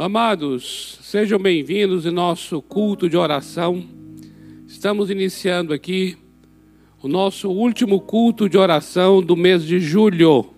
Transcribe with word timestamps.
Amados, 0.00 0.96
sejam 1.02 1.40
bem-vindos 1.40 2.06
em 2.06 2.12
nosso 2.12 2.62
culto 2.62 3.10
de 3.10 3.16
oração. 3.16 3.84
Estamos 4.64 5.10
iniciando 5.10 5.74
aqui 5.74 6.16
o 7.02 7.08
nosso 7.08 7.50
último 7.50 8.00
culto 8.00 8.48
de 8.48 8.56
oração 8.56 9.20
do 9.20 9.36
mês 9.36 9.64
de 9.64 9.80
julho. 9.80 10.50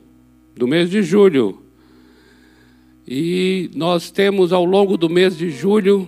Do 0.55 0.69
mês 0.69 0.91
de 0.91 1.03
julho. 1.03 1.63
E 3.09 3.71
nós 3.75 4.11
temos 4.11 4.53
ao 4.53 4.67
longo 4.67 4.99
do 4.99 5.09
mês 5.09 5.39
de 5.39 5.49
julho 5.49 6.07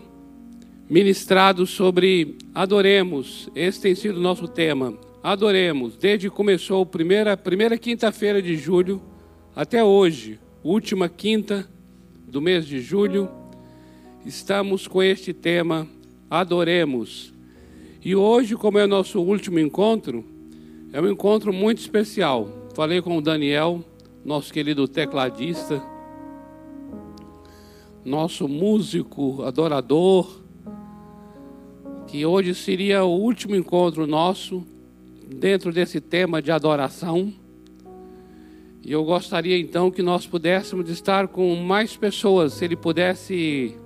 ministrado 0.87 1.67
sobre 1.67 2.37
adoremos. 2.55 3.49
Esse 3.57 3.81
tem 3.81 3.95
sido 3.95 4.19
o 4.19 4.23
nosso 4.23 4.47
tema. 4.47 4.93
Adoremos. 5.23 5.97
Desde 5.97 6.29
que 6.29 6.37
começou 6.37 6.83
a 6.83 6.87
primeira, 6.87 7.35
primeira 7.35 7.79
quinta-feira 7.79 8.43
de 8.43 8.59
julho 8.59 9.01
até 9.57 9.83
hoje, 9.83 10.39
última 10.63 11.09
quinta 11.09 11.72
do 12.33 12.41
mês 12.41 12.65
de 12.65 12.81
julho, 12.81 13.29
estamos 14.25 14.89
com 14.89 15.03
este 15.03 15.35
tema, 15.35 15.87
Adoremos. 16.31 17.31
E 18.03 18.17
hoje, 18.17 18.57
como 18.57 18.79
é 18.79 18.85
o 18.85 18.89
nosso 18.89 19.21
último 19.21 19.59
encontro, 19.59 20.25
é 20.95 21.01
um 21.03 21.11
encontro 21.11 21.53
muito 21.53 21.81
especial. 21.81 22.49
Falei 22.75 23.03
com 23.03 23.19
o 23.19 23.21
Daniel, 23.21 23.85
nosso 24.25 24.51
querido 24.51 24.89
tecladista, 24.89 25.85
nosso 28.03 28.49
músico, 28.49 29.43
adorador, 29.43 30.41
que 32.07 32.25
hoje 32.25 32.55
seria 32.55 33.05
o 33.05 33.11
último 33.11 33.55
encontro 33.55 34.07
nosso 34.07 34.67
dentro 35.29 35.71
desse 35.71 36.01
tema 36.01 36.41
de 36.41 36.51
adoração. 36.51 37.31
E 38.85 38.91
eu 38.91 39.05
gostaria 39.05 39.57
então 39.59 39.91
que 39.91 40.03
nós 40.03 40.27
pudéssemos 40.27 40.91
estar 40.91 41.29
com 41.29 41.55
mais 41.55 41.97
pessoas, 41.97 42.55
se 42.55 42.65
ele 42.65 42.75
pudesse 42.75 43.77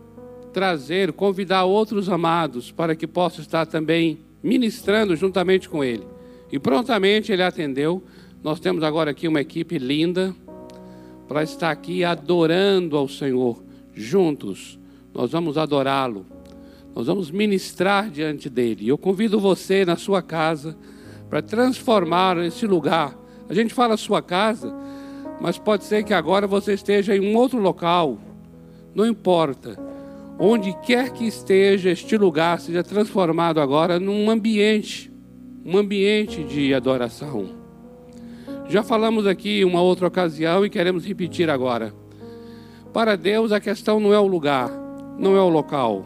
trazer, 0.54 1.12
convidar 1.12 1.64
outros 1.64 2.08
amados 2.08 2.72
para 2.72 2.96
que 2.96 3.06
possam 3.06 3.42
estar 3.42 3.66
também 3.66 4.18
ministrando 4.42 5.14
juntamente 5.14 5.68
com 5.68 5.84
ele. 5.84 6.02
E 6.50 6.58
prontamente 6.58 7.30
ele 7.30 7.42
atendeu. 7.42 8.02
Nós 8.42 8.58
temos 8.58 8.82
agora 8.82 9.10
aqui 9.10 9.28
uma 9.28 9.40
equipe 9.40 9.76
linda 9.78 10.34
para 11.28 11.42
estar 11.42 11.70
aqui 11.70 12.04
adorando 12.04 12.96
ao 12.96 13.06
Senhor 13.06 13.62
juntos. 13.92 14.78
Nós 15.12 15.30
vamos 15.30 15.58
adorá-lo. 15.58 16.24
Nós 16.94 17.06
vamos 17.06 17.30
ministrar 17.30 18.08
diante 18.08 18.48
dele. 18.48 18.84
E 18.86 18.88
eu 18.88 18.96
convido 18.96 19.38
você 19.38 19.84
na 19.84 19.96
sua 19.96 20.22
casa 20.22 20.74
para 21.28 21.42
transformar 21.42 22.38
esse 22.38 22.66
lugar. 22.66 23.14
A 23.48 23.52
gente 23.52 23.74
fala 23.74 23.96
sua 23.96 24.22
casa, 24.22 24.74
mas 25.40 25.58
pode 25.58 25.84
ser 25.84 26.02
que 26.02 26.14
agora 26.14 26.46
você 26.46 26.74
esteja 26.74 27.16
em 27.16 27.20
um 27.20 27.36
outro 27.36 27.58
local, 27.58 28.18
não 28.94 29.06
importa. 29.06 29.78
Onde 30.38 30.74
quer 30.82 31.10
que 31.10 31.26
esteja, 31.26 31.90
este 31.90 32.16
lugar 32.16 32.60
seja 32.60 32.82
transformado 32.82 33.60
agora 33.60 33.98
num 33.98 34.30
ambiente, 34.30 35.10
um 35.64 35.78
ambiente 35.78 36.44
de 36.44 36.74
adoração. 36.74 37.48
Já 38.68 38.82
falamos 38.82 39.26
aqui 39.26 39.64
uma 39.64 39.80
outra 39.80 40.06
ocasião 40.06 40.64
e 40.64 40.70
queremos 40.70 41.04
repetir 41.06 41.48
agora. 41.48 41.94
Para 42.92 43.16
Deus 43.16 43.52
a 43.52 43.60
questão 43.60 44.00
não 44.00 44.12
é 44.12 44.18
o 44.18 44.26
lugar, 44.26 44.70
não 45.18 45.36
é 45.36 45.40
o 45.40 45.48
local, 45.48 46.04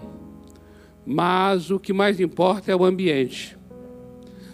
mas 1.07 1.71
o 1.71 1.79
que 1.79 1.93
mais 1.93 2.21
importa 2.21 2.71
é 2.71 2.77
o 2.77 2.85
ambiente. 2.85 3.57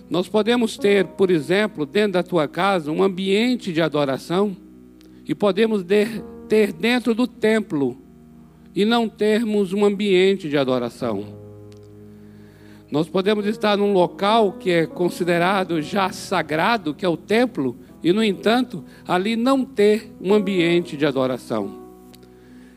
Nós 0.08 0.28
podemos 0.28 0.76
ter, 0.76 1.04
por 1.04 1.30
exemplo, 1.30 1.84
dentro 1.84 2.12
da 2.12 2.22
tua 2.22 2.46
casa, 2.46 2.92
um 2.92 3.02
ambiente 3.02 3.72
de 3.72 3.82
adoração 3.82 4.56
e 5.26 5.34
podemos 5.34 5.84
ter 6.48 6.72
dentro 6.72 7.14
do 7.14 7.26
templo 7.26 8.00
e 8.74 8.84
não 8.84 9.08
termos 9.08 9.72
um 9.72 9.84
ambiente 9.84 10.48
de 10.48 10.56
adoração. 10.56 11.46
Nós 12.90 13.08
podemos 13.08 13.44
estar 13.46 13.76
num 13.76 13.92
local 13.92 14.52
que 14.52 14.70
é 14.70 14.86
considerado 14.86 15.82
já 15.82 16.10
sagrado, 16.12 16.94
que 16.94 17.04
é 17.04 17.08
o 17.08 17.16
templo, 17.16 17.76
e 18.02 18.12
no 18.12 18.22
entanto, 18.22 18.84
ali 19.06 19.34
não 19.34 19.64
ter 19.64 20.12
um 20.20 20.32
ambiente 20.32 20.96
de 20.96 21.04
adoração. 21.04 21.84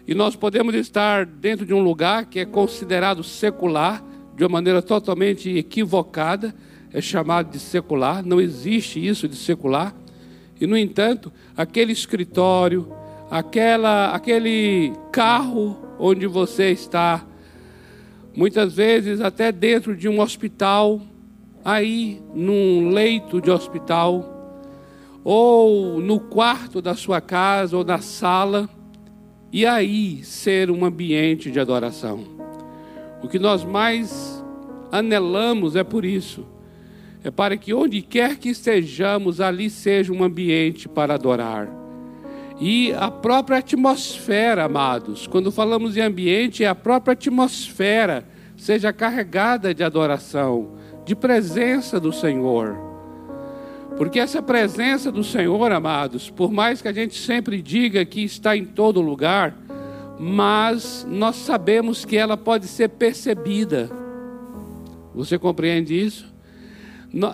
E 0.08 0.16
nós 0.16 0.36
podemos 0.36 0.74
estar 0.74 1.28
dentro 1.28 1.64
de 1.64 1.74
um 1.74 1.84
lugar 1.84 2.26
que 2.26 2.40
é 2.40 2.46
considerado 2.46 3.24
secular, 3.24 4.04
de 4.36 4.44
uma 4.44 4.50
maneira 4.50 4.82
totalmente 4.82 5.56
equivocada, 5.56 6.56
é 6.92 7.00
chamado 7.00 7.52
de 7.52 7.60
secular, 7.60 8.26
não 8.26 8.42
existe 8.42 9.06
isso 9.06 9.28
de 9.28 9.36
secular. 9.36 9.94
E, 10.60 10.68
no 10.68 10.78
entanto, 10.78 11.32
aquele 11.56 11.94
escritório, 11.94 12.92
aquela, 13.32 14.12
aquele 14.12 14.94
carro 15.12 15.78
onde 15.98 16.28
você 16.28 16.72
está, 16.72 17.26
muitas 18.36 18.74
vezes 18.74 19.22
até 19.22 19.52
dentro 19.52 19.96
de 19.96 20.10
um 20.10 20.20
hospital, 20.20 21.02
aí 21.64 22.22
num 22.34 22.90
leito 22.90 23.40
de 23.42 23.50
hospital, 23.50 24.36
ou 25.24 26.00
no 26.02 26.20
quarto 26.20 26.82
da 26.82 26.96
sua 26.96 27.22
casa 27.22 27.78
ou 27.78 27.84
na 27.84 28.00
sala, 28.00 28.70
e 29.52 29.66
aí 29.66 30.24
ser 30.24 30.70
um 30.70 30.86
ambiente 30.86 31.50
de 31.50 31.60
adoração. 31.60 32.24
O 33.22 33.28
que 33.28 33.40
nós 33.40 33.64
mais 33.64 34.44
anelamos 34.92 35.76
é 35.76 35.84
por 35.84 36.06
isso 36.06 36.46
é 37.24 37.30
para 37.30 37.58
que 37.58 37.74
onde 37.74 38.02
quer 38.02 38.38
que 38.38 38.50
estejamos, 38.50 39.42
ali 39.42 39.70
seja 39.70 40.14
um 40.14 40.24
ambiente 40.24 40.88
para 40.88 41.16
adorar. 41.16 41.70
E 42.60 42.94
a 42.94 43.10
própria 43.10 43.58
atmosfera, 43.60 44.66
amados, 44.66 45.28
quando 45.28 45.52
falamos 45.52 45.96
em 45.96 46.02
ambiente, 46.02 46.64
é 46.64 46.68
a 46.68 46.76
própria 46.76 47.14
atmosfera 47.14 48.26
seja 48.58 48.92
carregada 48.92 49.74
de 49.74 49.84
adoração, 49.84 50.74
de 51.06 51.16
presença 51.16 52.00
do 52.00 52.12
Senhor. 52.12 52.78
Porque 53.98 54.20
essa 54.20 54.42
presença 54.42 55.12
do 55.12 55.24
Senhor, 55.24 55.72
amados, 55.72 56.30
por 56.30 56.52
mais 56.52 56.82
que 56.82 56.88
a 56.88 56.94
gente 56.94 57.18
sempre 57.18 57.62
diga 57.62 58.04
que 58.06 58.22
está 58.24 58.56
em 58.56 58.66
todo 58.66 59.02
lugar, 59.02 59.58
mas 60.20 61.08
nós 61.10 61.38
sabemos 61.38 62.04
que 62.04 62.18
ela 62.18 62.36
pode 62.36 62.68
ser 62.68 62.90
percebida. 62.90 63.90
Você 65.16 65.40
compreende 65.40 66.00
isso? 66.00 66.29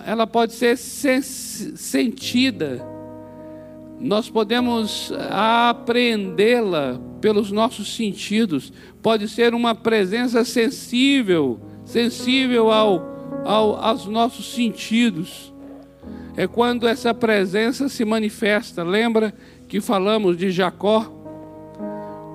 Ela 0.05 0.25
pode 0.25 0.53
ser 0.53 0.77
sentida, 0.77 2.85
nós 3.99 4.29
podemos 4.29 5.11
apreendê-la 5.29 6.99
pelos 7.19 7.51
nossos 7.51 7.95
sentidos, 7.95 8.71
pode 9.01 9.27
ser 9.27 9.53
uma 9.53 9.73
presença 9.73 10.45
sensível, 10.45 11.59
sensível 11.83 12.71
ao, 12.71 13.41
ao, 13.43 13.75
aos 13.75 14.05
nossos 14.05 14.53
sentidos. 14.53 15.53
É 16.37 16.47
quando 16.47 16.87
essa 16.87 17.13
presença 17.13 17.87
se 17.87 18.03
manifesta. 18.03 18.83
Lembra 18.83 19.33
que 19.67 19.79
falamos 19.79 20.37
de 20.37 20.51
Jacó? 20.51 21.11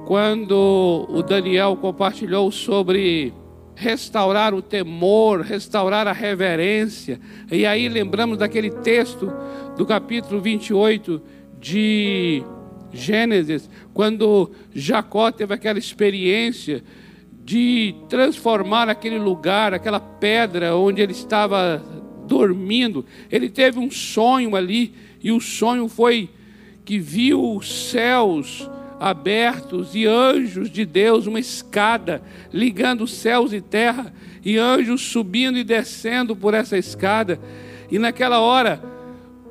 Quando 0.06 1.06
o 1.08 1.22
Daniel 1.22 1.76
compartilhou 1.76 2.50
sobre 2.50 3.32
restaurar 3.80 4.52
o 4.52 4.60
temor, 4.60 5.41
restaurar 5.41 6.06
a 6.06 6.12
reverência. 6.12 7.18
E 7.50 7.64
aí 7.64 7.88
lembramos 7.88 8.36
daquele 8.36 8.70
texto 8.70 9.32
do 9.74 9.86
capítulo 9.86 10.38
28 10.38 11.22
de 11.58 12.42
Gênesis, 12.92 13.70
quando 13.94 14.50
Jacó 14.74 15.32
teve 15.32 15.54
aquela 15.54 15.78
experiência 15.78 16.84
de 17.42 17.94
transformar 18.10 18.91
aquele 18.91 19.18
lugar, 19.18 19.72
aquela 19.72 19.98
pedra 19.98 20.76
onde 20.76 21.00
ele 21.00 21.12
estava 21.12 21.82
dormindo. 22.26 23.06
Ele 23.30 23.48
teve 23.48 23.78
um 23.78 23.91
sonho 23.91 24.54
ali, 24.56 24.92
e 25.22 25.32
o 25.32 25.41
sonho 25.41 25.88
foi 25.88 26.28
que 26.84 26.98
viu 26.98 27.56
os 27.56 27.91
céus 27.91 28.68
abertos 29.00 29.94
e 29.94 30.06
anjos 30.06 30.70
de 30.70 30.84
Deus, 30.84 31.26
uma 31.26 31.41
escada 31.41 32.20
ligando 32.52 33.06
céus 33.06 33.50
e 33.50 33.62
terra, 33.62 34.12
e 34.44 34.58
anjos 34.58 35.00
subindo 35.00 35.56
e 35.56 35.64
descendo 35.64 36.36
por 36.36 36.52
essa 36.52 36.76
escada. 36.76 37.41
E 37.91 37.98
naquela 37.98 38.41
hora, 38.41 38.82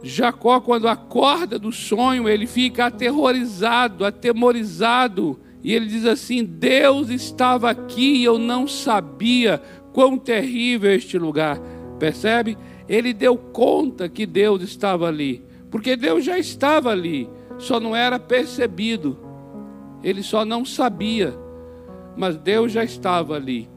Jacó, 0.03 0.61
quando 0.61 0.87
acorda 0.87 1.57
do 1.57 1.71
sonho, 1.71 2.29
ele 2.29 2.45
fica 2.45 2.85
aterrorizado, 2.85 4.05
atemorizado, 4.05 5.39
e 5.63 5.73
ele 5.73 5.87
diz 5.87 6.05
assim: 6.05 6.45
Deus 6.45 7.09
estava 7.09 7.71
aqui 7.71 8.17
e 8.17 8.23
eu 8.23 8.37
não 8.37 8.67
sabia 8.67 9.61
quão 9.91 10.15
terrível 10.17 10.91
é 10.91 10.95
este 10.95 11.17
lugar. 11.17 11.59
Percebe? 11.97 12.55
Ele 12.87 13.13
deu 13.13 13.35
conta 13.35 14.07
que 14.07 14.25
Deus 14.25 14.61
estava 14.61 15.07
ali, 15.07 15.43
porque 15.71 15.95
Deus 15.95 16.23
já 16.23 16.37
estava 16.37 16.91
ali, 16.91 17.27
só 17.57 17.79
não 17.79 17.95
era 17.95 18.19
percebido. 18.19 19.28
Ele 20.03 20.23
só 20.23 20.45
não 20.45 20.63
sabia, 20.63 21.33
mas 22.15 22.37
Deus 22.37 22.71
já 22.71 22.83
estava 22.83 23.35
ali. 23.35 23.69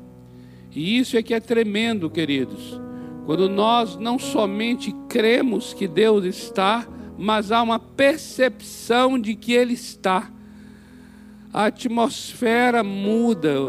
E 0.75 0.99
isso 0.99 1.17
é 1.17 1.23
que 1.23 1.35
é 1.35 1.41
tremendo, 1.41 2.09
queridos. 2.09 2.81
Quando 3.27 3.49
nós 3.49 3.97
não 3.97 4.19
somente 4.19 4.93
cremos 5.09 5.75
que 5.75 5.87
Deus 5.87 6.25
está, 6.25 6.87
mas 7.17 7.53
há 7.53 7.63
uma 7.63 7.79
percepção 7.79 9.19
de 9.19 9.35
que 9.35 9.53
Ele 9.53 9.75
está. 9.75 10.31
a 11.53 11.67
atmosfera 11.67 12.83
muda, 12.83 13.61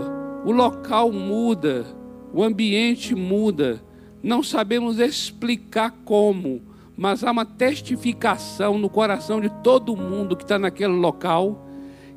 o 0.45 0.51
local 0.51 1.11
muda, 1.11 1.85
o 2.33 2.41
ambiente 2.41 3.13
muda. 3.13 3.83
Não 4.23 4.41
sabemos 4.41 4.99
explicar 4.99 5.91
como, 6.05 6.61
mas 6.95 7.23
há 7.23 7.31
uma 7.31 7.45
testificação 7.45 8.77
no 8.77 8.89
coração 8.89 9.41
de 9.41 9.49
todo 9.61 9.97
mundo 9.97 10.37
que 10.37 10.43
está 10.43 10.57
naquele 10.57 10.93
local 10.93 11.62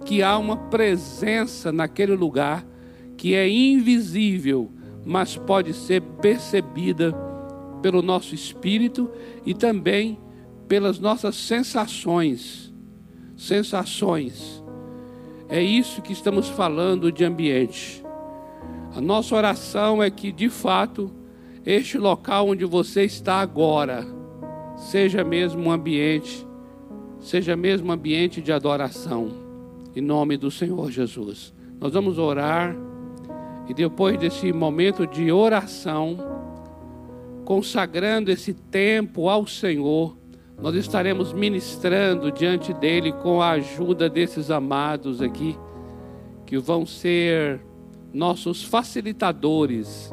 que 0.06 0.22
há 0.22 0.38
uma 0.38 0.56
presença 0.56 1.72
naquele 1.72 2.14
lugar 2.14 2.64
que 3.16 3.34
é 3.34 3.48
invisível, 3.48 4.70
mas 5.04 5.36
pode 5.36 5.74
ser 5.74 6.00
percebida 6.00 7.12
pelo 7.82 8.00
nosso 8.00 8.32
espírito 8.32 9.10
e 9.44 9.52
também 9.52 10.18
pelas 10.68 11.00
nossas 11.00 11.34
sensações. 11.34 12.72
Sensações. 13.36 14.62
É 15.48 15.60
isso 15.60 16.00
que 16.00 16.12
estamos 16.12 16.48
falando 16.48 17.10
de 17.10 17.24
ambiente. 17.24 18.02
A 18.94 19.00
nossa 19.00 19.34
oração 19.34 20.00
é 20.00 20.08
que, 20.08 20.30
de 20.30 20.48
fato, 20.48 21.12
este 21.64 21.98
local 21.98 22.48
onde 22.48 22.64
você 22.64 23.02
está 23.04 23.40
agora 23.40 24.06
seja 24.76 25.24
mesmo 25.24 25.64
um 25.64 25.70
ambiente, 25.70 26.46
seja 27.18 27.56
mesmo 27.56 27.88
um 27.88 27.92
ambiente 27.92 28.40
de 28.40 28.52
adoração 28.52 29.45
em 29.96 30.02
nome 30.02 30.36
do 30.36 30.50
Senhor 30.50 30.90
Jesus. 30.90 31.54
Nós 31.80 31.94
vamos 31.94 32.18
orar 32.18 32.76
e 33.66 33.72
depois 33.72 34.18
desse 34.18 34.52
momento 34.52 35.06
de 35.06 35.32
oração, 35.32 36.18
consagrando 37.46 38.30
esse 38.30 38.52
tempo 38.52 39.30
ao 39.30 39.46
Senhor, 39.46 40.14
nós 40.60 40.74
estaremos 40.74 41.32
ministrando 41.32 42.30
diante 42.30 42.74
dele 42.74 43.10
com 43.10 43.40
a 43.40 43.52
ajuda 43.52 44.08
desses 44.08 44.50
amados 44.50 45.22
aqui, 45.22 45.58
que 46.44 46.58
vão 46.58 46.84
ser 46.84 47.64
nossos 48.12 48.62
facilitadores 48.62 50.12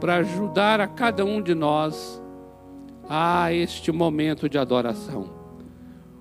para 0.00 0.16
ajudar 0.18 0.80
a 0.80 0.86
cada 0.86 1.24
um 1.24 1.42
de 1.42 1.54
nós 1.54 2.22
a 3.08 3.52
este 3.52 3.90
momento 3.90 4.48
de 4.48 4.56
adoração. 4.56 5.30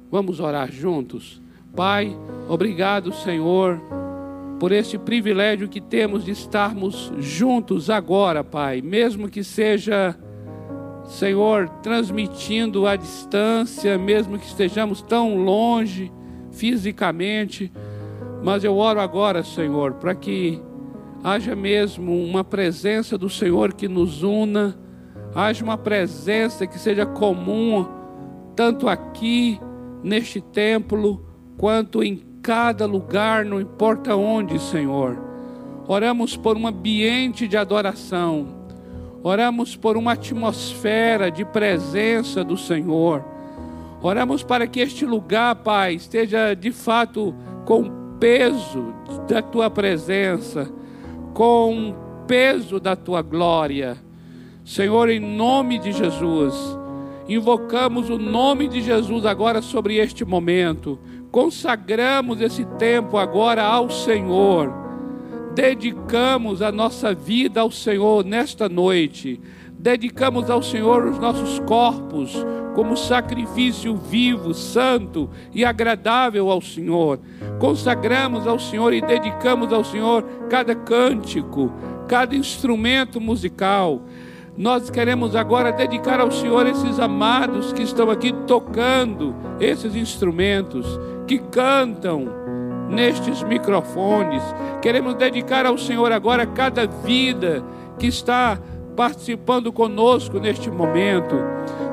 Vamos 0.10 0.40
orar 0.40 0.72
juntos? 0.72 1.44
Pai, 1.75 2.18
obrigado, 2.48 3.13
Senhor, 3.13 3.81
por 4.62 4.72
este 4.72 4.98
privilégio 4.98 5.68
que 5.68 5.81
temos 5.81 6.24
de 6.24 6.31
estarmos 6.31 7.12
juntos 7.19 7.89
agora, 7.89 8.45
Pai, 8.45 8.81
mesmo 8.81 9.27
que 9.27 9.44
seja, 9.44 10.18
Senhor, 11.04 11.68
transmitindo 11.83 12.88
à 12.88 12.95
distância, 12.95 13.98
mesmo 13.98 14.39
que 14.39 14.45
estejamos 14.45 15.01
tão 15.01 15.36
longe 15.36 16.10
fisicamente, 16.51 17.69
mas 18.42 18.63
eu 18.63 18.77
oro 18.77 19.01
agora, 19.01 19.44
Senhor, 19.44 19.95
para 19.95 20.16
que 20.16 20.62
haja 21.22 21.57
mesmo 21.57 22.16
uma 22.24 22.44
presença 22.44 23.18
do 23.18 23.30
Senhor 23.30 23.74
que 23.74 23.89
nos 23.89 24.24
una, 24.24 24.80
haja 25.33 25.62
uma 25.62 25.77
presença 25.77 26.66
que 26.66 26.80
seja 26.80 27.06
comum, 27.06 27.86
tanto 28.56 28.88
aqui 28.88 29.60
neste 30.01 30.39
templo, 30.39 31.25
quanto 31.57 32.04
em 32.04 32.22
cada 32.42 32.86
lugar, 32.86 33.44
não 33.44 33.60
importa 33.60 34.16
onde, 34.16 34.60
Senhor. 34.60 35.18
Oramos 35.88 36.36
por 36.36 36.57
um 36.57 36.68
ambiente 36.68 37.48
de 37.48 37.57
adoração, 37.57 38.48
oramos 39.24 39.75
por 39.75 39.98
uma 39.98 40.13
atmosfera 40.13 41.31
de 41.31 41.46
presença 41.46 42.44
do 42.44 42.57
Senhor. 42.57 43.24
Oramos 44.02 44.44
para 44.44 44.68
que 44.68 44.80
este 44.80 45.06
lugar, 45.06 45.56
Pai, 45.56 45.96
esteja 45.96 46.54
de 46.54 46.72
fato 46.72 47.34
com 47.66 48.18
peso 48.19 48.94
da 49.28 49.42
tua 49.42 49.69
presença, 49.69 50.72
com 51.34 51.96
peso 52.28 52.80
da 52.80 52.96
tua 52.96 53.22
glória. 53.22 53.98
Senhor, 54.63 55.10
em 55.10 55.19
nome 55.19 55.80
de 55.80 55.92
Jesus, 55.92 56.56
invocamos 57.28 58.10
o 58.10 58.18
nome 58.18 58.68
de 58.68 58.81
Jesus 58.81 59.25
agora 59.25 59.62
sobre 59.62 59.98
este 59.98 60.24
momento 60.24 61.00
consagramos 61.36 62.40
esse 62.40 62.64
tempo 62.80 63.18
agora 63.18 63.62
ao 63.62 63.90
Senhor, 63.90 64.72
dedicamos 65.54 66.62
a 66.62 66.72
nossa 66.72 67.14
vida 67.14 67.60
ao 67.60 67.70
Senhor 67.70 68.24
nesta 68.24 68.70
noite, 68.70 69.42
dedicamos 69.78 70.50
ao 70.50 70.64
Senhor 70.64 71.06
os 71.06 71.20
nossos 71.20 71.60
corpos 71.60 72.34
como 72.74 72.96
sacrifício 72.96 73.98
vivo, 73.98 74.54
santo 74.54 75.30
e 75.54 75.66
agradável 75.66 76.50
ao 76.50 76.62
Senhor. 76.62 77.20
Consagramos 77.60 78.48
ao 78.48 78.58
Senhor 78.58 78.94
e 78.94 79.02
dedicamos 79.02 79.74
ao 79.74 79.84
Senhor 79.84 80.24
cada 80.50 80.74
cântico, 80.74 81.70
cada 82.08 82.34
instrumento 82.34 83.20
musical. 83.20 84.04
Nós 84.58 84.90
queremos 84.90 85.36
agora 85.36 85.74
dedicar 85.74 86.22
ao 86.22 86.32
Senhor 86.32 86.66
esses 86.66 86.98
amados 86.98 87.74
que 87.74 87.84
estão 87.84 88.10
aqui 88.10 88.32
tocando 88.48 89.36
esses 89.60 89.98
instrumentos 89.98 90.98
que 91.27 91.39
cantam 91.39 92.25
nestes 92.89 93.44
microfones. 93.44 94.44
Queremos 94.81 95.16
dedicar 95.16 95.66
ao 95.66 95.77
Senhor 95.77 96.12
agora 96.12 96.45
cada 96.45 96.86
vida 96.86 97.63
que 97.98 98.07
está 98.07 98.60
participando 98.95 99.72
conosco 99.72 100.39
neste 100.39 100.69
momento. 100.69 101.36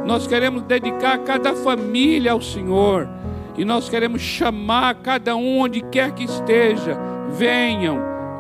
Nós 0.05 0.27
queremos 0.27 0.63
dedicar 0.63 1.19
cada 1.19 1.55
família 1.55 2.33
ao 2.33 2.41
Senhor. 2.41 3.09
E 3.57 3.65
nós 3.65 3.89
queremos 3.89 4.23
chamar 4.23 4.95
cada 4.97 5.37
um 5.37 5.61
onde 5.61 5.83
quer 5.83 6.13
que 6.13 6.25
esteja. 6.25 6.99
Venham, 7.31 7.99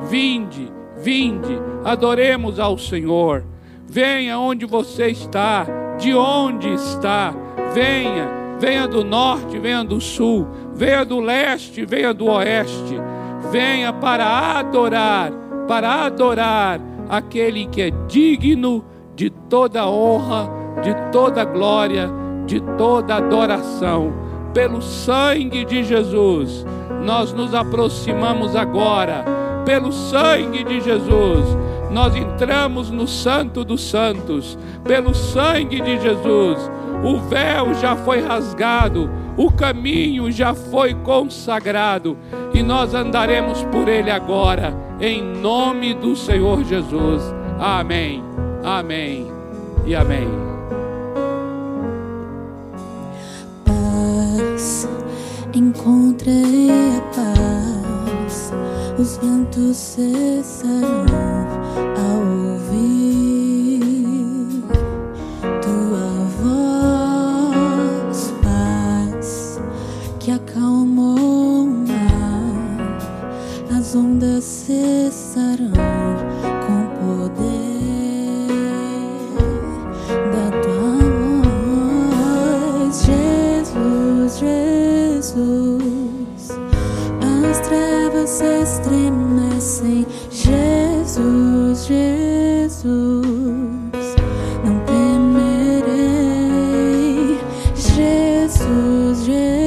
vinde, 0.08 0.72
vinde, 0.96 1.58
adoremos 1.84 2.58
ao 2.58 2.78
Senhor. 2.78 3.44
Venha 3.86 4.38
onde 4.38 4.64
você 4.64 5.08
está, 5.08 5.66
de 5.98 6.14
onde 6.14 6.72
está. 6.72 7.34
Venha, 7.74 8.28
venha 8.58 8.88
do 8.88 9.04
norte, 9.04 9.58
venha 9.58 9.84
do 9.84 10.00
sul, 10.00 10.46
venha 10.74 11.04
do 11.04 11.20
leste, 11.20 11.84
venha 11.84 12.12
do 12.12 12.26
oeste, 12.26 13.00
venha 13.50 13.92
para 13.92 14.58
adorar, 14.58 15.32
para 15.68 16.04
adorar 16.04 16.80
aquele 17.08 17.66
que 17.66 17.82
é 17.82 17.90
digno 18.08 18.84
de 19.14 19.30
toda 19.30 19.88
honra, 19.88 20.50
de 20.82 20.94
toda 21.10 21.44
glória, 21.44 22.10
de 22.46 22.60
toda 22.76 23.16
adoração. 23.16 24.12
Pelo 24.54 24.82
sangue 24.82 25.64
de 25.64 25.82
Jesus, 25.82 26.66
nós 27.04 27.32
nos 27.32 27.54
aproximamos 27.54 28.54
agora. 28.54 29.24
Pelo 29.64 29.92
sangue 29.92 30.64
de 30.64 30.80
Jesus, 30.80 31.56
nós 31.90 32.16
entramos 32.16 32.90
no 32.90 33.06
Santo 33.06 33.64
dos 33.64 33.82
Santos. 33.82 34.58
Pelo 34.84 35.14
sangue 35.14 35.80
de 35.80 36.00
Jesus, 36.00 36.70
o 37.02 37.18
véu 37.18 37.74
já 37.74 37.96
foi 37.96 38.20
rasgado 38.20 39.10
o 39.36 39.50
caminho 39.50 40.30
já 40.30 40.54
foi 40.54 40.94
consagrado 40.94 42.16
e 42.52 42.62
nós 42.62 42.94
andaremos 42.94 43.62
por 43.64 43.88
ele 43.88 44.10
agora, 44.10 44.74
em 45.00 45.22
nome 45.22 45.94
do 45.94 46.14
Senhor 46.14 46.62
Jesus. 46.64 47.22
Amém, 47.58 48.22
amém 48.62 49.26
e 49.86 49.94
amém. 49.94 50.28
Paz, 53.64 54.86
encontrei 55.54 56.68
a 56.70 57.00
paz, 57.14 58.52
os 58.98 59.16
ventos 59.16 59.76
cessarão 59.76 61.41
ondas 74.22 74.44
cessarão 74.44 75.72
com 76.66 76.86
poder 77.00 77.42
da 80.30 80.46
tua 80.62 80.96
voz, 82.86 82.94
Jesus, 83.04 84.38
Jesus. 84.38 85.62
As 87.50 87.58
trevas 87.66 88.30
se 88.30 88.62
estremecem, 88.62 90.06
Jesus, 90.30 91.86
Jesus. 91.86 92.86
Não 94.64 94.78
temerei, 94.86 95.90
Jesus, 97.74 99.24
Jesus. 99.24 99.61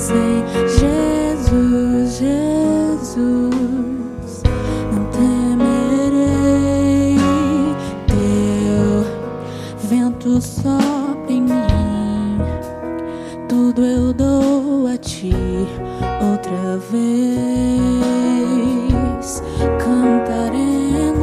sem 0.00 0.42
Jesus, 0.66 2.18
Jesus. 2.18 3.20
Não 4.92 5.04
temerei 5.10 7.18
teu 8.06 9.04
vento 9.90 10.40
sopra 10.40 11.28
em 11.28 11.42
mim. 11.42 12.38
Tudo 13.46 13.82
eu 13.82 14.14
dou 14.14 14.86
a 14.86 14.96
ti 14.96 15.34
outra 16.32 16.78
vez. 16.90 17.10
Cantaremos 19.84 21.20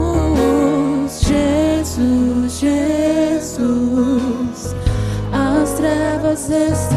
Jesus, 1.21 2.59
Jesus. 2.59 4.75
As 5.33 5.73
trevas 5.73 6.47
estão 6.49 6.96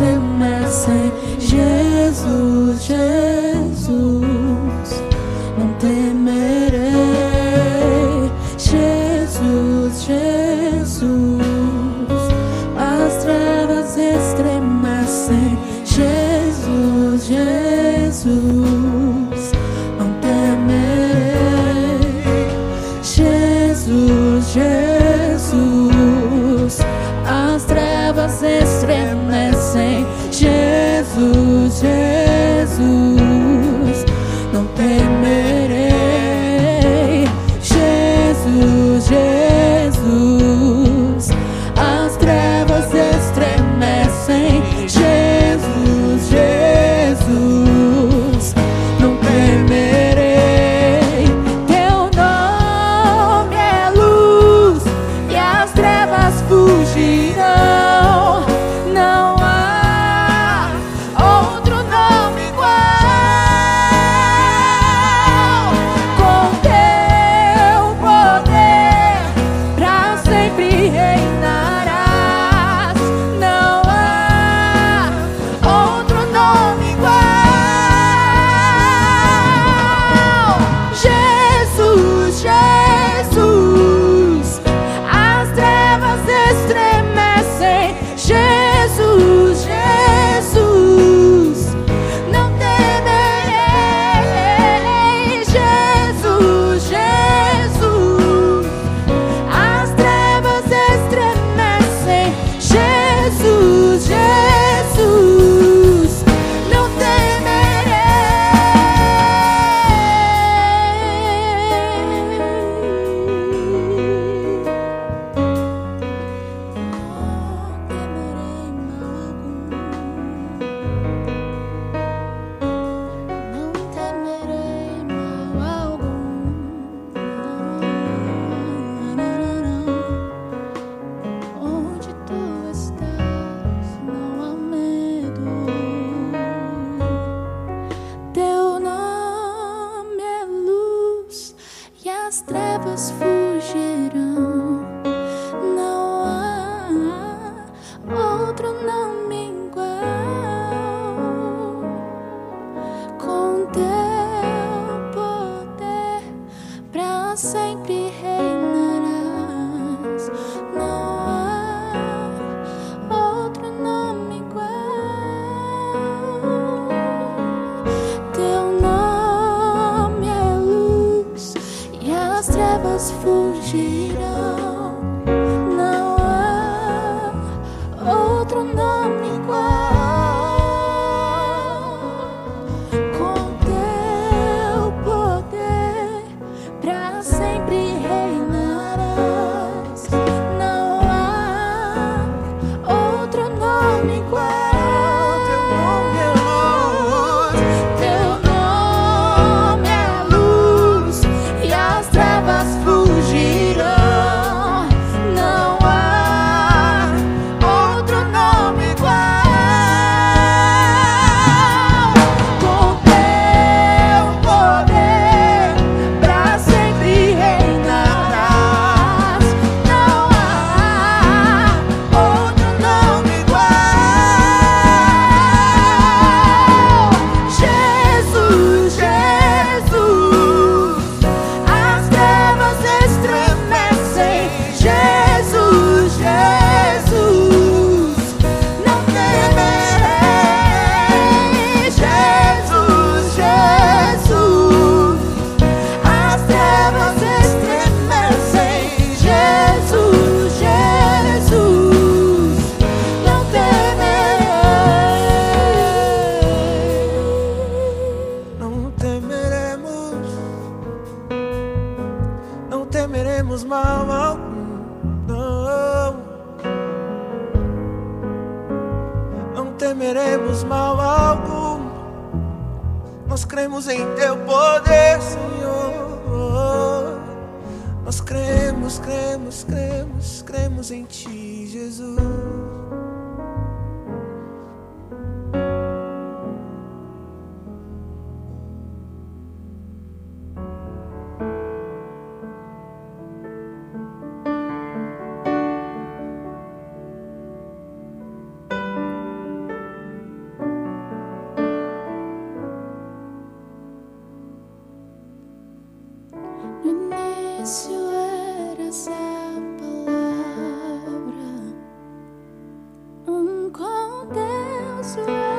answer. 315.01 315.50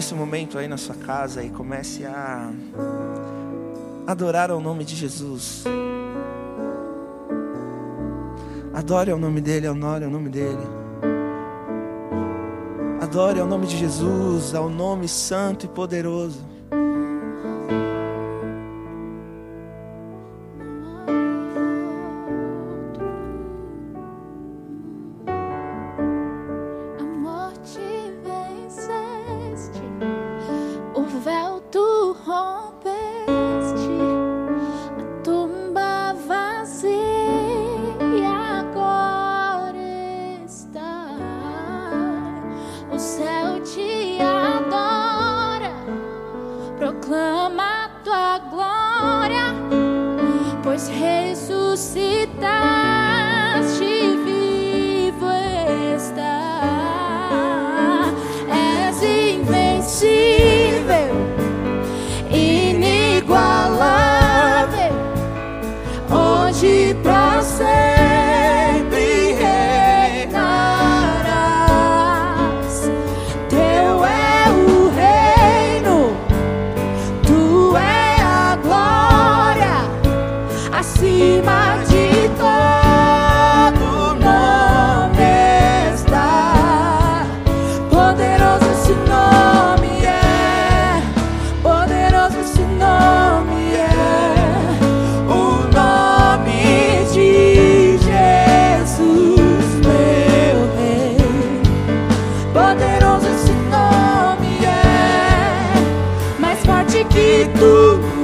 nesse 0.00 0.14
momento 0.14 0.56
aí 0.56 0.66
na 0.66 0.78
sua 0.78 0.94
casa 0.94 1.44
e 1.44 1.50
comece 1.50 2.06
a 2.06 2.50
adorar 4.06 4.50
ao 4.50 4.58
nome 4.58 4.82
de 4.82 4.96
Jesus. 4.96 5.64
Adore 8.72 9.12
o 9.12 9.18
nome 9.18 9.42
dele, 9.42 9.68
honore 9.68 10.06
o 10.06 10.10
nome 10.10 10.30
dele. 10.30 10.66
Adore 12.98 13.40
o 13.40 13.46
nome 13.46 13.66
de 13.66 13.76
Jesus, 13.76 14.54
ao 14.54 14.70
nome 14.70 15.06
santo 15.06 15.66
e 15.66 15.68
poderoso. 15.68 16.49
jeito. 107.40 108.19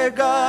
Omega. 0.00 0.39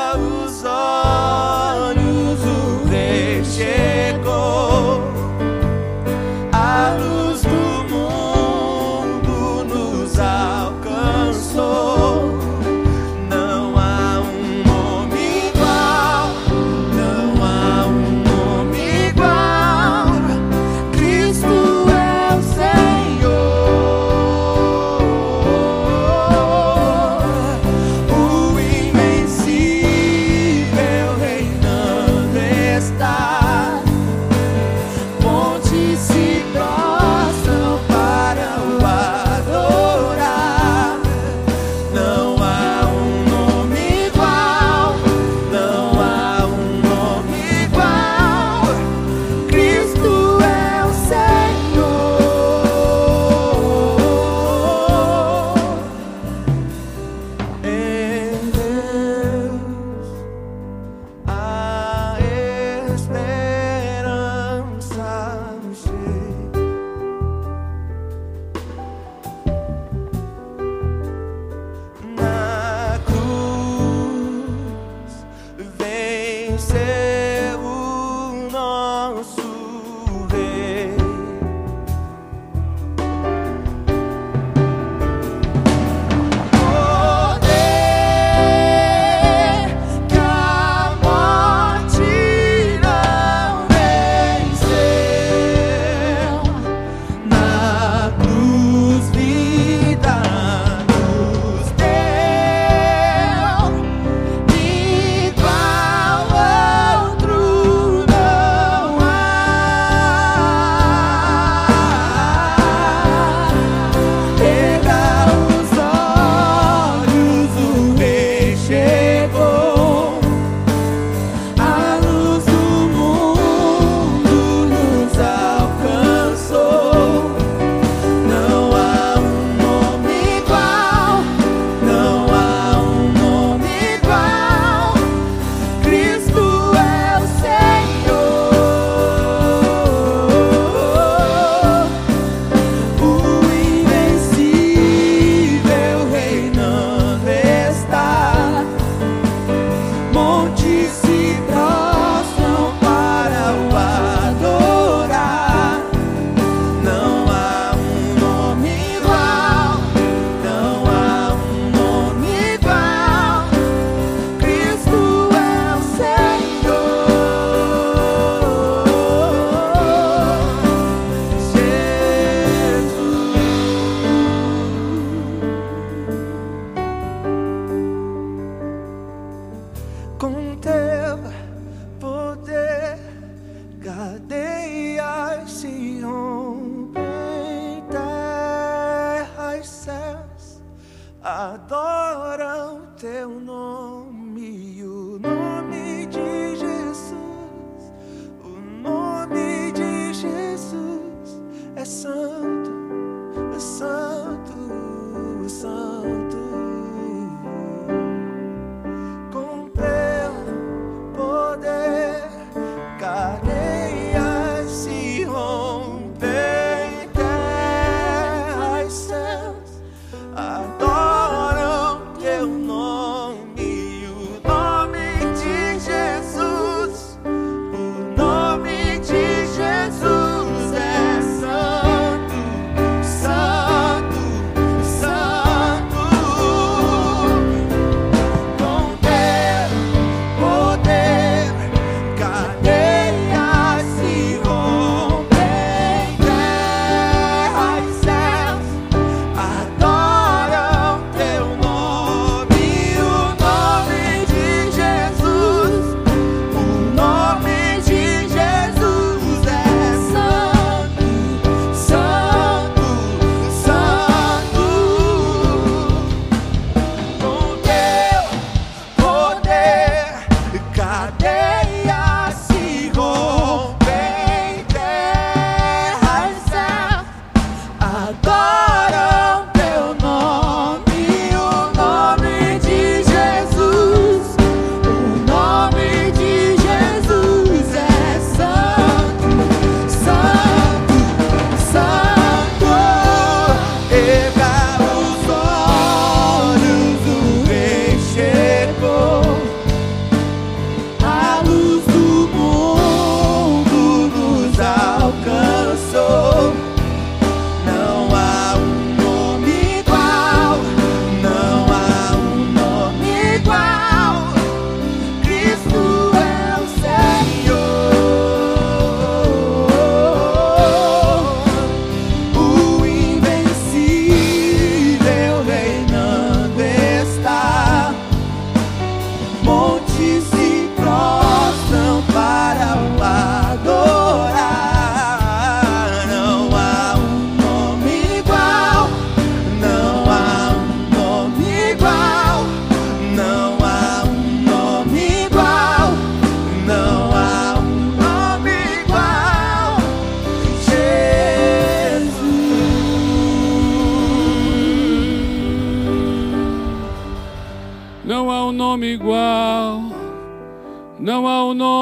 Não 361.02 361.28
há 361.28 361.44
um 361.44 361.54
nome 361.56 361.82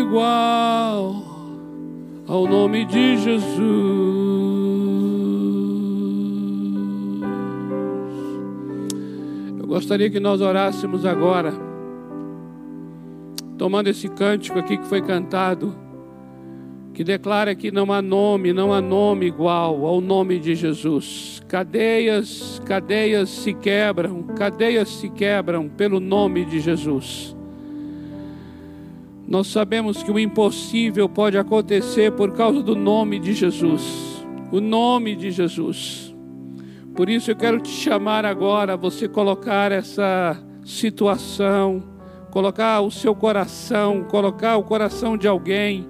igual 0.00 1.22
ao 2.26 2.46
nome 2.46 2.86
de 2.86 3.18
Jesus. 3.18 3.60
Eu 9.60 9.66
gostaria 9.66 10.08
que 10.08 10.18
nós 10.18 10.40
orássemos 10.40 11.04
agora, 11.04 11.52
tomando 13.58 13.88
esse 13.88 14.08
cântico 14.08 14.58
aqui 14.58 14.78
que 14.78 14.86
foi 14.86 15.02
cantado, 15.02 15.74
que 17.00 17.04
declara 17.04 17.54
que 17.54 17.70
não 17.70 17.90
há 17.90 18.02
nome, 18.02 18.52
não 18.52 18.74
há 18.74 18.80
nome 18.82 19.24
igual 19.24 19.86
ao 19.86 20.02
nome 20.02 20.38
de 20.38 20.54
Jesus. 20.54 21.40
Cadeias, 21.48 22.60
cadeias 22.66 23.30
se 23.30 23.54
quebram, 23.54 24.22
cadeias 24.36 24.90
se 24.90 25.08
quebram 25.08 25.66
pelo 25.66 25.98
nome 25.98 26.44
de 26.44 26.60
Jesus. 26.60 27.34
Nós 29.26 29.46
sabemos 29.46 30.02
que 30.02 30.10
o 30.10 30.18
impossível 30.18 31.08
pode 31.08 31.38
acontecer 31.38 32.12
por 32.12 32.32
causa 32.32 32.62
do 32.62 32.76
nome 32.76 33.18
de 33.18 33.32
Jesus. 33.32 34.22
O 34.52 34.60
nome 34.60 35.16
de 35.16 35.30
Jesus. 35.30 36.14
Por 36.94 37.08
isso 37.08 37.30
eu 37.30 37.36
quero 37.36 37.62
te 37.62 37.70
chamar 37.70 38.26
agora 38.26 38.76
você 38.76 39.08
colocar 39.08 39.72
essa 39.72 40.36
situação, 40.62 41.82
colocar 42.30 42.82
o 42.82 42.90
seu 42.90 43.14
coração, 43.14 44.04
colocar 44.04 44.58
o 44.58 44.64
coração 44.64 45.16
de 45.16 45.26
alguém 45.26 45.88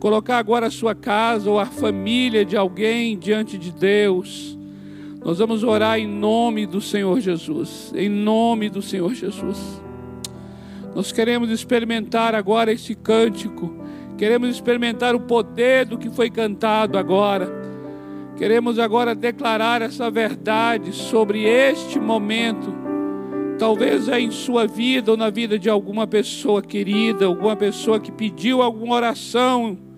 colocar 0.00 0.38
agora 0.38 0.66
a 0.66 0.70
sua 0.70 0.94
casa 0.94 1.48
ou 1.50 1.60
a 1.60 1.66
família 1.66 2.42
de 2.42 2.56
alguém 2.56 3.18
diante 3.18 3.58
de 3.58 3.70
Deus. 3.70 4.58
Nós 5.22 5.38
vamos 5.38 5.62
orar 5.62 5.98
em 5.98 6.08
nome 6.08 6.64
do 6.64 6.80
Senhor 6.80 7.20
Jesus, 7.20 7.92
em 7.94 8.08
nome 8.08 8.70
do 8.70 8.80
Senhor 8.80 9.14
Jesus. 9.14 9.58
Nós 10.94 11.12
queremos 11.12 11.50
experimentar 11.50 12.34
agora 12.34 12.72
esse 12.72 12.94
cântico, 12.94 13.76
queremos 14.16 14.48
experimentar 14.48 15.14
o 15.14 15.20
poder 15.20 15.84
do 15.84 15.98
que 15.98 16.08
foi 16.08 16.30
cantado 16.30 16.96
agora. 16.96 17.60
Queremos 18.38 18.78
agora 18.78 19.14
declarar 19.14 19.82
essa 19.82 20.10
verdade 20.10 20.92
sobre 20.92 21.44
este 21.44 22.00
momento. 22.00 22.72
Talvez 23.58 24.08
é 24.08 24.18
em 24.18 24.30
sua 24.30 24.66
vida 24.66 25.10
ou 25.10 25.16
na 25.18 25.28
vida 25.28 25.58
de 25.58 25.68
alguma 25.68 26.06
pessoa 26.06 26.62
querida, 26.62 27.26
alguma 27.26 27.54
pessoa 27.54 28.00
que 28.00 28.10
pediu 28.10 28.62
alguma 28.62 28.94
oração 28.94 29.89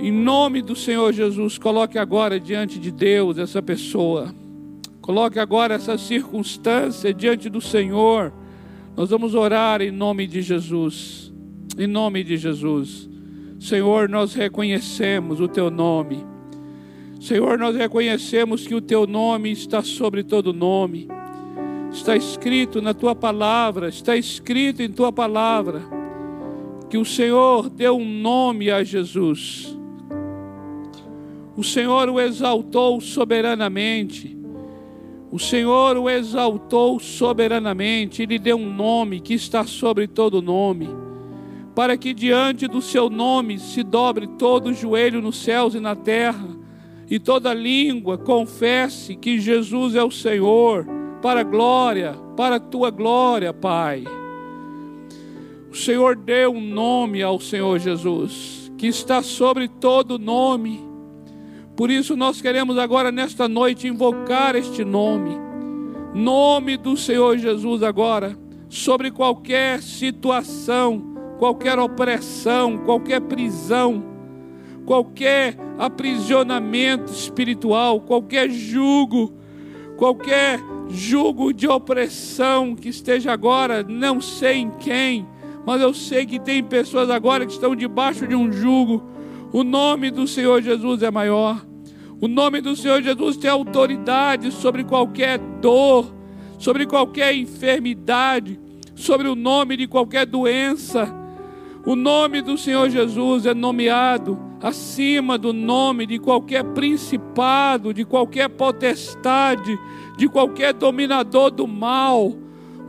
em 0.00 0.12
nome 0.12 0.62
do 0.62 0.76
Senhor 0.76 1.12
Jesus, 1.12 1.58
coloque 1.58 1.98
agora 1.98 2.38
diante 2.38 2.78
de 2.78 2.90
Deus 2.90 3.36
essa 3.38 3.60
pessoa. 3.60 4.34
Coloque 5.00 5.38
agora 5.38 5.74
essa 5.74 5.96
circunstância 5.98 7.12
diante 7.12 7.48
do 7.48 7.60
Senhor. 7.60 8.32
Nós 8.96 9.10
vamos 9.10 9.34
orar 9.34 9.80
em 9.80 9.90
nome 9.90 10.26
de 10.26 10.42
Jesus. 10.42 11.32
Em 11.78 11.86
nome 11.86 12.22
de 12.22 12.36
Jesus. 12.36 13.08
Senhor, 13.58 14.08
nós 14.08 14.34
reconhecemos 14.34 15.40
o 15.40 15.48
teu 15.48 15.70
nome. 15.70 16.24
Senhor, 17.20 17.58
nós 17.58 17.74
reconhecemos 17.74 18.66
que 18.66 18.74
o 18.74 18.80
teu 18.80 19.06
nome 19.06 19.50
está 19.50 19.82
sobre 19.82 20.22
todo 20.22 20.52
nome. 20.52 21.08
Está 21.92 22.16
escrito 22.16 22.80
na 22.80 22.94
tua 22.94 23.14
palavra, 23.14 23.88
está 23.88 24.16
escrito 24.16 24.82
em 24.82 24.90
tua 24.90 25.12
palavra 25.12 25.82
que 26.88 26.96
o 26.96 27.04
Senhor 27.04 27.68
deu 27.68 27.96
um 27.96 28.04
nome 28.04 28.70
a 28.70 28.82
Jesus. 28.82 29.77
O 31.58 31.64
Senhor 31.64 32.08
o 32.08 32.20
exaltou 32.20 33.00
soberanamente. 33.00 34.38
O 35.28 35.40
Senhor 35.40 35.96
o 35.96 36.08
exaltou 36.08 37.00
soberanamente. 37.00 38.22
Ele 38.22 38.38
deu 38.38 38.56
um 38.56 38.72
nome 38.72 39.18
que 39.18 39.34
está 39.34 39.64
sobre 39.64 40.06
todo 40.06 40.40
nome. 40.40 40.88
Para 41.74 41.96
que 41.96 42.14
diante 42.14 42.68
do 42.68 42.80
seu 42.80 43.10
nome 43.10 43.58
se 43.58 43.82
dobre 43.82 44.28
todo 44.38 44.72
joelho 44.72 45.20
nos 45.20 45.42
céus 45.42 45.74
e 45.74 45.80
na 45.80 45.96
terra, 45.96 46.46
e 47.10 47.18
toda 47.18 47.52
língua 47.52 48.16
confesse 48.16 49.16
que 49.16 49.40
Jesus 49.40 49.96
é 49.96 50.04
o 50.04 50.12
Senhor, 50.12 50.86
para 51.20 51.40
a 51.40 51.44
glória, 51.44 52.12
para 52.36 52.54
a 52.54 52.60
tua 52.60 52.90
glória, 52.90 53.52
Pai. 53.52 54.04
O 55.68 55.74
Senhor 55.74 56.14
deu 56.14 56.52
um 56.52 56.60
nome 56.60 57.20
ao 57.20 57.40
Senhor 57.40 57.80
Jesus, 57.80 58.70
que 58.78 58.86
está 58.86 59.24
sobre 59.24 59.66
todo 59.66 60.20
nome. 60.20 60.86
Por 61.78 61.92
isso 61.92 62.16
nós 62.16 62.40
queremos 62.40 62.76
agora 62.76 63.12
nesta 63.12 63.46
noite 63.46 63.86
invocar 63.86 64.56
este 64.56 64.84
nome, 64.84 65.38
nome 66.12 66.76
do 66.76 66.96
Senhor 66.96 67.38
Jesus 67.38 67.84
agora, 67.84 68.36
sobre 68.68 69.12
qualquer 69.12 69.80
situação, 69.80 71.14
qualquer 71.38 71.78
opressão, 71.78 72.78
qualquer 72.78 73.20
prisão, 73.20 74.02
qualquer 74.84 75.56
aprisionamento 75.78 77.12
espiritual, 77.12 78.00
qualquer 78.00 78.50
jugo, 78.50 79.32
qualquer 79.96 80.58
jugo 80.88 81.52
de 81.52 81.68
opressão 81.68 82.74
que 82.74 82.88
esteja 82.88 83.30
agora, 83.30 83.84
não 83.84 84.20
sei 84.20 84.56
em 84.56 84.70
quem, 84.80 85.24
mas 85.64 85.80
eu 85.80 85.94
sei 85.94 86.26
que 86.26 86.40
tem 86.40 86.60
pessoas 86.60 87.08
agora 87.08 87.46
que 87.46 87.52
estão 87.52 87.76
debaixo 87.76 88.26
de 88.26 88.34
um 88.34 88.50
jugo. 88.50 89.00
O 89.52 89.62
nome 89.62 90.10
do 90.10 90.26
Senhor 90.26 90.60
Jesus 90.60 91.04
é 91.04 91.10
maior. 91.10 91.67
O 92.20 92.26
nome 92.26 92.60
do 92.60 92.74
Senhor 92.74 93.00
Jesus 93.00 93.36
tem 93.36 93.48
autoridade 93.48 94.50
sobre 94.50 94.82
qualquer 94.82 95.38
dor, 95.38 96.12
sobre 96.58 96.84
qualquer 96.84 97.34
enfermidade, 97.34 98.58
sobre 98.94 99.28
o 99.28 99.36
nome 99.36 99.76
de 99.76 99.86
qualquer 99.86 100.26
doença. 100.26 101.14
O 101.86 101.94
nome 101.94 102.42
do 102.42 102.58
Senhor 102.58 102.90
Jesus 102.90 103.46
é 103.46 103.54
nomeado 103.54 104.48
acima 104.60 105.38
do 105.38 105.52
nome 105.52 106.06
de 106.06 106.18
qualquer 106.18 106.64
principado, 106.64 107.94
de 107.94 108.04
qualquer 108.04 108.48
potestade, 108.48 109.78
de 110.16 110.28
qualquer 110.28 110.72
dominador 110.72 111.50
do 111.50 111.66
mal. 111.66 112.34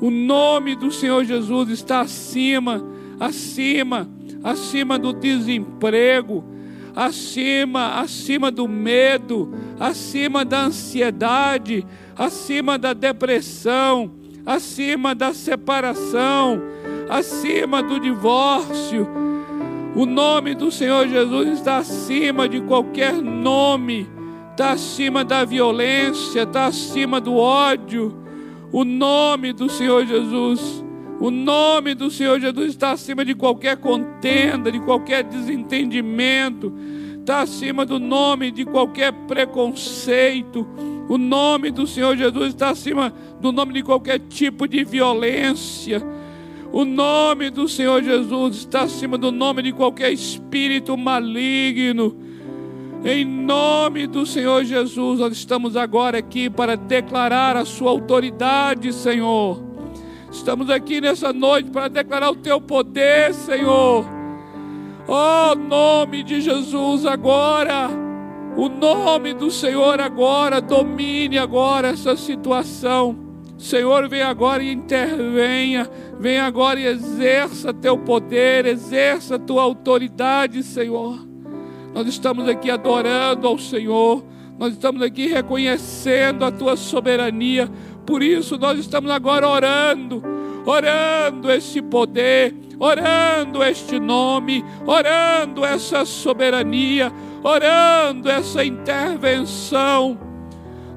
O 0.01 0.09
nome 0.09 0.75
do 0.75 0.91
Senhor 0.91 1.23
Jesus 1.23 1.69
está 1.69 2.01
acima, 2.01 2.83
acima, 3.19 4.09
acima 4.43 4.97
do 4.97 5.13
desemprego, 5.13 6.43
acima, 6.95 7.99
acima 7.99 8.51
do 8.51 8.67
medo, 8.67 9.53
acima 9.79 10.43
da 10.43 10.63
ansiedade, 10.63 11.85
acima 12.17 12.77
da 12.77 12.93
depressão, 12.93 14.11
acima 14.45 15.13
da 15.13 15.33
separação, 15.33 16.61
acima 17.09 17.81
do 17.81 17.99
divórcio. 17.99 19.07
O 19.95 20.05
nome 20.05 20.53
do 20.53 20.71
Senhor 20.71 21.07
Jesus 21.07 21.49
está 21.49 21.77
acima 21.77 22.47
de 22.47 22.61
qualquer 22.61 23.13
nome, 23.13 24.07
está 24.51 24.71
acima 24.71 25.23
da 25.23 25.43
violência, 25.43 26.43
está 26.43 26.67
acima 26.67 27.19
do 27.19 27.35
ódio. 27.35 28.15
O 28.71 28.85
nome 28.85 29.51
do 29.51 29.67
Senhor 29.67 30.05
Jesus, 30.05 30.83
o 31.19 31.29
nome 31.29 31.93
do 31.93 32.09
Senhor 32.09 32.39
Jesus 32.39 32.69
está 32.69 32.91
acima 32.91 33.25
de 33.25 33.35
qualquer 33.35 33.77
contenda, 33.77 34.71
de 34.71 34.79
qualquer 34.79 35.23
desentendimento, 35.23 36.73
está 37.19 37.41
acima 37.41 37.85
do 37.85 37.99
nome 37.99 38.51
de 38.51 38.63
qualquer 38.63 39.11
preconceito. 39.27 40.65
O 41.09 41.17
nome 41.17 41.71
do 41.71 41.85
Senhor 41.85 42.15
Jesus 42.15 42.49
está 42.49 42.69
acima 42.69 43.13
do 43.41 43.51
nome 43.51 43.73
de 43.73 43.83
qualquer 43.83 44.19
tipo 44.19 44.67
de 44.67 44.83
violência. 44.85 46.01
O 46.71 46.85
nome 46.85 47.49
do 47.49 47.67
Senhor 47.67 48.01
Jesus 48.01 48.57
está 48.57 48.83
acima 48.83 49.17
do 49.17 49.31
nome 49.31 49.63
de 49.63 49.73
qualquer 49.73 50.13
espírito 50.13 50.95
maligno. 50.95 52.15
Em 53.03 53.25
nome 53.25 54.07
do 54.07 54.25
Senhor 54.25 54.63
Jesus, 54.63 55.19
nós 55.19 55.33
estamos 55.33 55.75
agora 55.75 56.17
aqui 56.17 56.49
para 56.49 56.77
declarar 56.77 57.57
a 57.57 57.65
Sua 57.65 57.89
autoridade, 57.89 58.93
Senhor. 58.93 59.68
Estamos 60.31 60.69
aqui 60.69 61.01
nessa 61.01 61.33
noite 61.33 61.69
para 61.71 61.87
declarar 61.87 62.29
o 62.29 62.35
Teu 62.35 62.61
poder, 62.61 63.33
Senhor. 63.33 64.05
Oh, 65.07 65.55
nome 65.55 66.23
de 66.23 66.39
Jesus 66.39 67.05
agora. 67.05 67.89
O 68.55 68.69
nome 68.69 69.33
do 69.33 69.49
Senhor 69.49 69.99
agora 69.99 70.61
domine 70.61 71.37
agora 71.37 71.89
essa 71.89 72.15
situação. 72.15 73.17
Senhor, 73.57 74.07
vem 74.07 74.21
agora 74.21 74.63
e 74.63 74.71
intervenha, 74.71 75.89
vem 76.19 76.39
agora 76.39 76.79
e 76.79 76.85
exerça 76.85 77.73
teu 77.73 77.97
poder, 77.97 78.65
exerça 78.65 79.37
tua 79.37 79.63
autoridade, 79.63 80.63
Senhor. 80.63 81.27
Nós 81.93 82.07
estamos 82.07 82.47
aqui 82.47 82.71
adorando 82.71 83.47
ao 83.47 83.57
Senhor, 83.57 84.23
nós 84.57 84.73
estamos 84.73 85.01
aqui 85.01 85.27
reconhecendo 85.27 86.45
a 86.45 86.51
tua 86.51 86.77
soberania, 86.77 87.69
por 88.09 88.23
isso 88.23 88.57
nós 88.57 88.79
estamos 88.79 89.11
agora 89.11 89.47
orando, 89.47 90.23
orando 90.65 91.51
esse 91.51 91.79
poder, 91.79 92.55
orando 92.79 93.63
este 93.63 93.99
nome, 93.99 94.65
orando 94.83 95.63
essa 95.63 96.03
soberania, 96.05 97.13
orando 97.43 98.27
essa 98.27 98.65
intervenção 98.65 100.27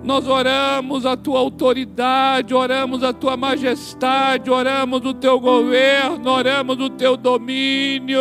nós 0.02 0.26
oramos 0.26 1.06
a 1.06 1.16
tua 1.16 1.38
autoridade, 1.38 2.52
oramos 2.52 3.04
a 3.04 3.12
tua 3.12 3.36
majestade, 3.36 4.50
oramos 4.50 5.04
o 5.04 5.14
teu 5.14 5.38
governo, 5.38 6.28
oramos 6.28 6.80
o 6.80 6.90
teu 6.90 7.16
domínio. 7.16 8.20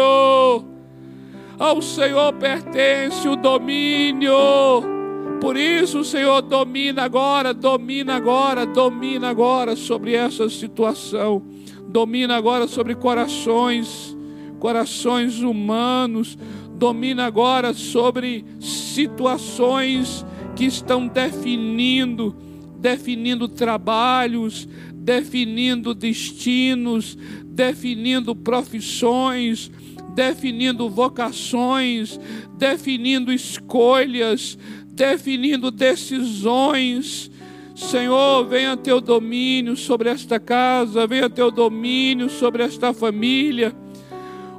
Ao 1.58 1.82
Senhor 1.82 2.34
pertence 2.34 3.28
o 3.28 3.36
domínio. 3.36 5.01
Por 5.42 5.58
isso 5.58 6.04
Senhor 6.04 6.44
domina 6.44 7.02
agora, 7.02 7.52
domina 7.52 8.16
agora, 8.16 8.64
domina 8.64 9.30
agora 9.30 9.76
sobre 9.76 10.14
essa 10.14 10.48
situação. 10.48 11.42
Domina 11.88 12.36
agora 12.38 12.68
sobre 12.68 12.94
corações, 12.94 14.16
corações 14.60 15.42
humanos. 15.42 16.38
Domina 16.76 17.26
agora 17.26 17.74
sobre 17.74 18.46
situações 18.60 20.24
que 20.56 20.66
estão 20.66 21.08
definindo, 21.08 22.36
definindo 22.78 23.48
trabalhos, 23.48 24.70
definindo 25.02 25.94
destinos, 25.94 27.18
definindo 27.44 28.36
profissões, 28.36 29.72
definindo 30.14 30.90
vocações, 30.90 32.20
definindo 32.58 33.34
escolhas, 33.34 34.58
definindo 34.94 35.72
decisões. 35.72 37.32
Senhor, 37.76 38.46
venha 38.46 38.78
teu 38.78 39.02
domínio 39.02 39.76
sobre 39.76 40.10
esta 40.10 40.40
casa, 40.40 41.08
venha 41.08 41.30
teu 41.30 41.50
domínio 41.50 42.30
sobre 42.30 42.64
esta 42.64 42.94
família. 42.94 43.76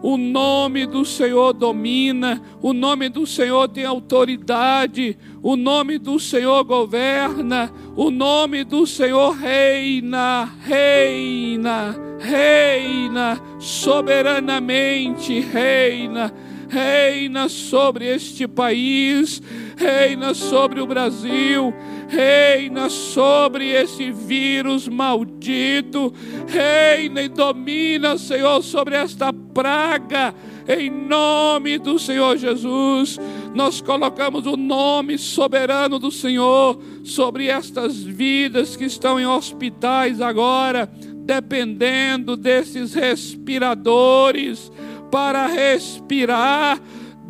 O 0.03 0.16
nome 0.16 0.84
do 0.84 1.05
Senhor 1.05 1.53
domina, 1.53 2.43
o 2.61 2.72
nome 2.72 3.09
do 3.09 3.24
Senhor 3.24 3.68
tem 3.68 3.84
autoridade, 3.84 5.16
o 5.43 5.57
nome 5.57 5.99
do 5.99 6.20
Senhor 6.20 6.62
governa, 6.62 7.72
o 7.97 8.11
nome 8.11 8.62
do 8.62 8.86
Senhor 8.86 9.32
reina, 9.32 10.49
reina, 10.64 11.97
reina, 12.20 13.40
soberanamente 13.59 15.40
reina, 15.40 16.32
reina 16.68 17.49
sobre 17.49 18.07
este 18.07 18.47
país, 18.47 19.43
reina 19.76 20.32
sobre 20.32 20.80
o 20.80 20.86
Brasil, 20.86 21.74
reina 22.09 22.88
sobre 22.88 23.68
esse 23.68 24.12
vírus 24.12 24.86
maldito, 24.86 26.14
reina 26.47 27.20
e 27.20 27.28
domina, 27.28 28.16
Senhor, 28.16 28.62
sobre 28.62 28.95
esta 28.95 29.32
praga, 29.32 30.32
em 30.68 30.88
nome 30.88 31.78
do 31.78 31.99
Senhor 31.99 32.36
Jesus. 32.36 33.18
Nós 33.55 33.80
colocamos 33.80 34.46
o 34.46 34.57
nome 34.57 35.18
soberano 35.18 35.98
do 35.98 36.11
Senhor 36.11 36.80
sobre 37.05 37.48
estas 37.48 38.03
vidas 38.03 38.76
que 38.76 38.84
estão 38.84 39.20
em 39.20 39.26
hospitais 39.26 40.20
agora, 40.20 40.90
dependendo 41.24 42.36
desses 42.36 42.94
respiradores 42.94 44.72
para 45.11 45.46
respirar 45.46 46.80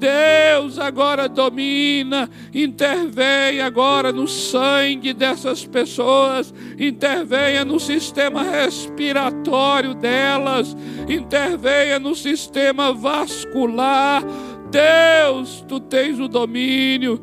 Deus 0.03 0.81
agora 0.81 1.29
domina, 1.29 2.29
intervém 2.53 3.61
agora 3.61 4.11
no 4.11 4.27
sangue 4.27 5.13
dessas 5.13 5.65
pessoas, 5.65 6.53
intervenha 6.77 7.65
no 7.65 7.79
sistema 7.79 8.43
respiratório 8.43 9.95
delas, 9.95 10.77
intervenha 11.09 12.01
no 12.01 12.17
sistema 12.17 12.93
vascular. 12.93 14.25
Deus, 14.73 15.63
tu 15.69 15.79
tens 15.79 16.19
o 16.19 16.27
domínio. 16.27 17.23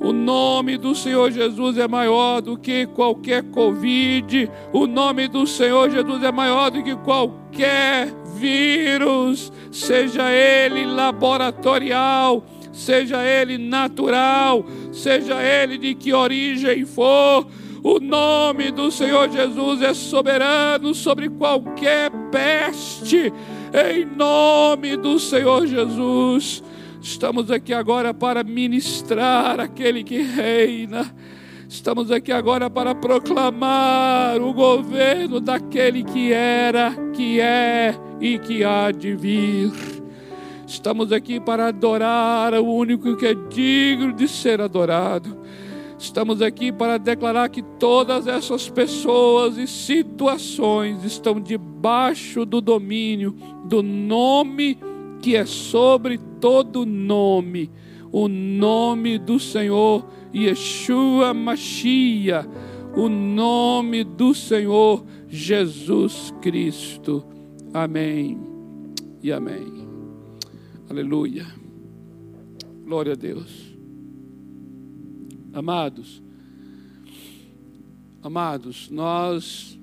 O 0.00 0.12
nome 0.12 0.76
do 0.76 0.94
Senhor 0.94 1.30
Jesus 1.30 1.76
é 1.78 1.88
maior 1.88 2.40
do 2.40 2.56
que 2.56 2.86
qualquer 2.86 3.42
Covid. 3.44 4.50
O 4.72 4.86
nome 4.86 5.26
do 5.26 5.46
Senhor 5.46 5.90
Jesus 5.90 6.22
é 6.22 6.30
maior 6.30 6.70
do 6.70 6.82
que 6.82 6.94
qualquer 6.96 8.12
vírus, 8.36 9.52
seja 9.70 10.30
ele 10.30 10.84
laboratorial, 10.84 12.44
seja 12.72 13.24
ele 13.24 13.56
natural, 13.56 14.64
seja 14.92 15.42
ele 15.42 15.78
de 15.78 15.94
que 15.94 16.12
origem 16.12 16.84
for. 16.84 17.46
O 17.82 17.98
nome 18.00 18.70
do 18.70 18.90
Senhor 18.90 19.30
Jesus 19.30 19.82
é 19.82 19.94
soberano 19.94 20.94
sobre 20.94 21.28
qualquer 21.28 22.10
peste. 22.30 23.32
Em 23.72 24.04
nome 24.04 24.96
do 24.96 25.18
Senhor 25.18 25.66
Jesus. 25.66 26.62
Estamos 27.04 27.50
aqui 27.50 27.74
agora 27.74 28.14
para 28.14 28.42
ministrar 28.42 29.60
aquele 29.60 30.02
que 30.02 30.22
reina. 30.22 31.14
Estamos 31.68 32.10
aqui 32.10 32.32
agora 32.32 32.70
para 32.70 32.94
proclamar 32.94 34.40
o 34.40 34.54
governo 34.54 35.38
daquele 35.38 36.02
que 36.02 36.32
era, 36.32 36.94
que 37.12 37.38
é 37.40 37.94
e 38.22 38.38
que 38.38 38.64
há 38.64 38.90
de 38.90 39.14
vir. 39.14 39.70
Estamos 40.66 41.12
aqui 41.12 41.38
para 41.38 41.68
adorar 41.68 42.54
o 42.54 42.74
único 42.74 43.14
que 43.18 43.26
é 43.26 43.34
digno 43.34 44.14
de 44.14 44.26
ser 44.26 44.62
adorado. 44.62 45.36
Estamos 45.98 46.40
aqui 46.40 46.72
para 46.72 46.96
declarar 46.96 47.50
que 47.50 47.60
todas 47.78 48.26
essas 48.26 48.70
pessoas 48.70 49.58
e 49.58 49.66
situações 49.66 51.04
estão 51.04 51.38
debaixo 51.38 52.46
do 52.46 52.62
domínio 52.62 53.36
do 53.66 53.82
nome 53.82 54.78
que 55.20 55.36
é 55.36 55.46
sobre 55.46 56.18
todo 56.40 56.84
nome, 56.84 57.70
o 58.12 58.28
nome 58.28 59.18
do 59.18 59.38
Senhor 59.40 60.08
Yeshua 60.34 61.32
Mashiach, 61.32 62.48
o 62.96 63.08
nome 63.08 64.04
do 64.04 64.34
Senhor 64.34 65.04
Jesus 65.28 66.32
Cristo. 66.40 67.24
Amém 67.72 68.38
e 69.22 69.32
amém. 69.32 69.88
Aleluia. 70.88 71.46
Glória 72.84 73.12
a 73.12 73.16
Deus. 73.16 73.74
Amados, 75.52 76.22
amados, 78.20 78.90
nós 78.90 79.78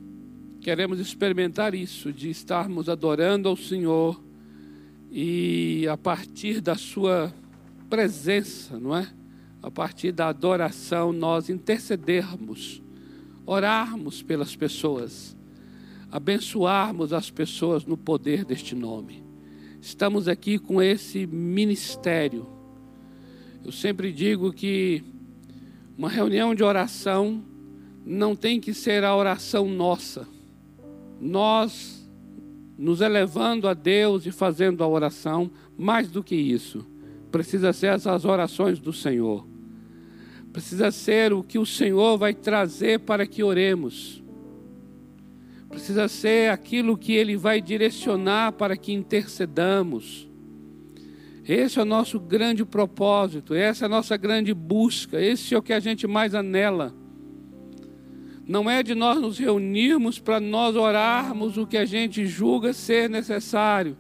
queremos 0.60 1.00
experimentar 1.00 1.74
isso, 1.74 2.12
de 2.12 2.30
estarmos 2.30 2.90
adorando 2.90 3.48
ao 3.48 3.56
Senhor 3.56 4.22
e 5.12 5.86
a 5.90 5.98
partir 5.98 6.62
da 6.62 6.76
Sua 6.76 7.34
presença, 7.90 8.80
não 8.80 8.96
é? 8.96 9.12
A 9.62 9.70
partir 9.70 10.14
da 10.14 10.30
adoração, 10.30 11.12
nós 11.12 11.50
intercedermos, 11.50 12.82
orarmos 13.46 14.24
pelas 14.24 14.56
pessoas, 14.56 15.36
abençoarmos 16.10 17.12
as 17.12 17.30
pessoas 17.30 17.86
no 17.86 17.98
poder 17.98 18.46
deste 18.46 18.74
nome. 18.74 19.22
Estamos 19.82 20.28
aqui 20.30 20.58
com 20.58 20.82
esse 20.82 21.28
ministério. 21.28 22.48
Eu 23.64 23.72
sempre 23.72 24.14
digo 24.14 24.54
que 24.54 25.04
uma 25.98 26.10
reunião 26.10 26.56
de 26.56 26.64
oração 26.64 27.44
não 28.06 28.36
tem 28.36 28.60
que 28.60 28.74
ser 28.74 29.04
a 29.04 29.16
oração 29.16 29.68
nossa. 29.68 30.28
Nós 31.20 32.01
nos 32.82 33.00
elevando 33.00 33.68
a 33.68 33.76
Deus 33.76 34.26
e 34.26 34.32
fazendo 34.32 34.84
a 34.84 34.88
oração, 34.88 35.52
mais 35.78 36.10
do 36.10 36.24
que 36.24 36.36
isso, 36.36 36.84
precisa 37.32 37.72
ser 37.72 37.94
essas 37.94 38.26
orações 38.26 38.80
do 38.80 38.92
Senhor. 38.92 39.48
Precisa 40.52 40.90
ser 40.90 41.32
o 41.32 41.44
que 41.44 41.60
o 41.60 41.66
Senhor 41.66 42.18
vai 42.18 42.34
trazer 42.34 43.02
para 43.02 43.28
que 43.28 43.44
oremos. 43.44 44.24
Precisa 45.70 46.08
ser 46.08 46.50
aquilo 46.50 46.98
que 46.98 47.14
Ele 47.14 47.38
vai 47.38 47.62
direcionar 47.62 48.54
para 48.54 48.76
que 48.76 48.92
intercedamos. 48.92 50.28
Esse 51.48 51.78
é 51.78 51.84
o 51.84 51.86
nosso 51.86 52.20
grande 52.20 52.66
propósito, 52.66 53.54
essa 53.54 53.86
é 53.86 53.88
a 53.88 53.90
nossa 53.90 54.18
grande 54.18 54.56
busca, 54.56 55.22
esse 55.22 55.54
é 55.54 55.58
o 55.58 55.62
que 55.62 55.72
a 55.72 55.80
gente 55.80 56.08
mais 56.08 56.34
anela. 56.34 56.96
Não 58.52 58.70
é 58.70 58.84
de 58.84 58.94
nós 58.94 59.18
nos 59.18 59.40
reunirmos 59.40 60.20
para 60.20 60.38
nós 60.38 60.76
orarmos 60.76 61.58
o 61.58 61.66
que 61.66 61.78
a 61.78 61.86
gente 61.86 62.26
julga 62.26 62.74
ser 62.74 63.10
necessário, 63.10 63.96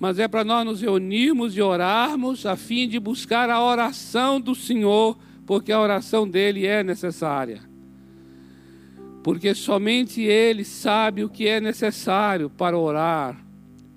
mas 0.00 0.18
é 0.18 0.26
para 0.26 0.42
nós 0.42 0.64
nos 0.64 0.80
reunirmos 0.80 1.54
e 1.54 1.60
orarmos 1.60 2.46
a 2.46 2.56
fim 2.56 2.88
de 2.88 2.98
buscar 2.98 3.50
a 3.50 3.62
oração 3.62 4.40
do 4.40 4.54
Senhor, 4.54 5.18
porque 5.44 5.70
a 5.70 5.78
oração 5.78 6.26
dele 6.26 6.64
é 6.64 6.82
necessária. 6.82 7.60
Porque 9.22 9.54
somente 9.54 10.22
ele 10.22 10.64
sabe 10.64 11.22
o 11.22 11.28
que 11.28 11.46
é 11.46 11.60
necessário 11.60 12.48
para 12.48 12.78
orar, 12.78 13.36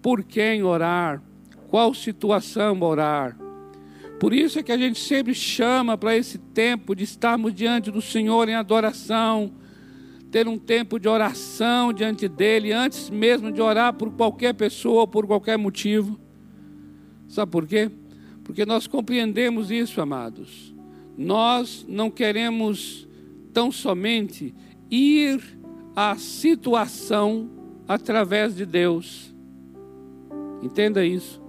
por 0.01 0.21
quem 0.21 0.63
orar, 0.63 1.23
qual 1.69 1.93
situação 1.93 2.77
orar. 2.81 3.37
Por 4.19 4.33
isso 4.33 4.59
é 4.59 4.63
que 4.63 4.73
a 4.73 4.77
gente 4.77 4.99
sempre 4.99 5.33
chama 5.33 5.97
para 5.97 6.17
esse 6.17 6.37
tempo 6.37 6.93
de 6.93 7.05
estarmos 7.05 7.53
diante 7.53 7.89
do 7.89 8.01
Senhor 8.01 8.49
em 8.49 8.55
adoração, 8.55 9.60
ter 10.31 10.47
um 10.47 10.57
tempo 10.57 10.99
de 10.99 11.07
oração 11.07 11.91
diante 11.91 12.27
dele, 12.27 12.71
antes 12.71 13.09
mesmo 13.09 13.51
de 13.51 13.61
orar 13.61 13.93
por 13.93 14.11
qualquer 14.11 14.53
pessoa 14.53 15.05
por 15.05 15.27
qualquer 15.27 15.57
motivo. 15.57 16.19
Sabe 17.27 17.51
por 17.51 17.67
quê? 17.67 17.91
Porque 18.43 18.65
nós 18.65 18.87
compreendemos 18.87 19.69
isso, 19.69 20.01
amados. 20.01 20.73
Nós 21.17 21.85
não 21.87 22.09
queremos 22.09 23.07
tão 23.53 23.71
somente 23.71 24.55
ir 24.89 25.41
à 25.95 26.15
situação 26.15 27.49
através 27.87 28.55
de 28.55 28.65
Deus. 28.65 29.35
Entenda 30.63 31.05
isso 31.05 31.41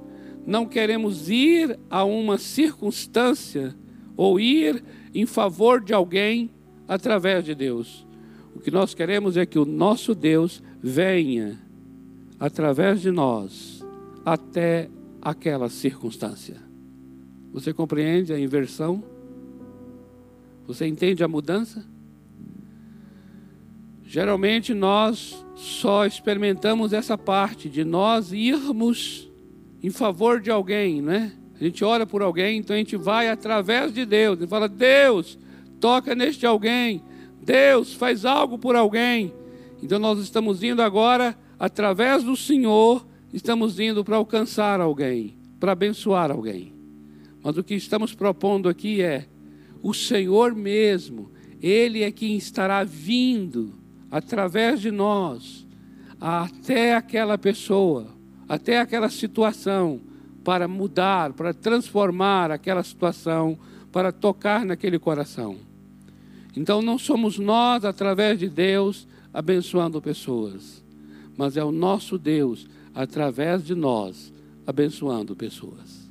não 0.46 0.66
queremos 0.66 1.30
ir 1.30 1.78
a 1.88 2.04
uma 2.04 2.36
circunstância 2.36 3.74
ou 4.16 4.40
ir 4.40 4.82
em 5.14 5.24
favor 5.24 5.80
de 5.80 5.94
alguém 5.94 6.50
através 6.86 7.44
de 7.44 7.54
Deus. 7.54 8.06
O 8.54 8.60
que 8.60 8.70
nós 8.70 8.94
queremos 8.94 9.36
é 9.36 9.46
que 9.46 9.58
o 9.58 9.64
nosso 9.64 10.14
Deus 10.14 10.62
venha 10.82 11.58
através 12.38 13.00
de 13.00 13.10
nós 13.10 13.84
até 14.24 14.88
aquela 15.20 15.68
circunstância. 15.68 16.56
Você 17.52 17.72
compreende 17.72 18.32
a 18.32 18.38
inversão? 18.38 19.02
Você 20.66 20.86
entende 20.86 21.22
a 21.22 21.28
mudança? 21.28 21.84
Geralmente 24.04 24.74
nós 24.74 25.44
só 25.54 26.04
experimentamos 26.04 26.92
essa 26.92 27.16
parte 27.16 27.68
de 27.68 27.84
nós 27.84 28.32
irmos 28.32 29.30
em 29.82 29.90
favor 29.90 30.40
de 30.40 30.50
alguém, 30.50 31.00
né? 31.00 31.32
A 31.58 31.64
gente 31.64 31.84
ora 31.84 32.04
por 32.04 32.22
alguém, 32.22 32.58
então 32.58 32.74
a 32.74 32.78
gente 32.78 32.96
vai 32.96 33.28
através 33.28 33.92
de 33.92 34.04
Deus 34.04 34.40
e 34.40 34.46
fala: 34.46 34.68
Deus, 34.68 35.38
toca 35.80 36.14
neste 36.14 36.44
alguém. 36.44 37.02
Deus, 37.42 37.92
faz 37.94 38.24
algo 38.24 38.58
por 38.58 38.76
alguém. 38.76 39.32
Então 39.82 39.98
nós 39.98 40.18
estamos 40.18 40.62
indo 40.62 40.80
agora, 40.80 41.36
através 41.58 42.22
do 42.22 42.36
Senhor, 42.36 43.06
estamos 43.32 43.80
indo 43.80 44.04
para 44.04 44.16
alcançar 44.16 44.80
alguém, 44.80 45.36
para 45.58 45.72
abençoar 45.72 46.30
alguém. 46.30 46.72
Mas 47.42 47.56
o 47.56 47.64
que 47.64 47.74
estamos 47.74 48.14
propondo 48.14 48.68
aqui 48.68 49.02
é: 49.02 49.26
o 49.82 49.92
Senhor 49.92 50.54
mesmo, 50.54 51.30
Ele 51.60 52.02
é 52.02 52.10
quem 52.10 52.36
estará 52.36 52.84
vindo 52.84 53.74
através 54.10 54.80
de 54.80 54.90
nós 54.90 55.66
até 56.20 56.94
aquela 56.94 57.36
pessoa 57.36 58.22
até 58.52 58.80
aquela 58.80 59.08
situação, 59.08 59.98
para 60.44 60.68
mudar, 60.68 61.32
para 61.32 61.54
transformar 61.54 62.50
aquela 62.50 62.82
situação, 62.82 63.58
para 63.90 64.12
tocar 64.12 64.66
naquele 64.66 64.98
coração. 64.98 65.56
Então 66.56 66.82
não 66.82 66.98
somos 66.98 67.38
nós, 67.38 67.84
através 67.84 68.38
de 68.38 68.48
Deus, 68.48 69.06
abençoando 69.32 70.00
pessoas, 70.02 70.84
mas 71.36 71.56
é 71.56 71.64
o 71.64 71.72
nosso 71.72 72.18
Deus, 72.18 72.68
através 72.94 73.64
de 73.64 73.74
nós, 73.74 74.32
abençoando 74.66 75.34
pessoas. 75.34 76.02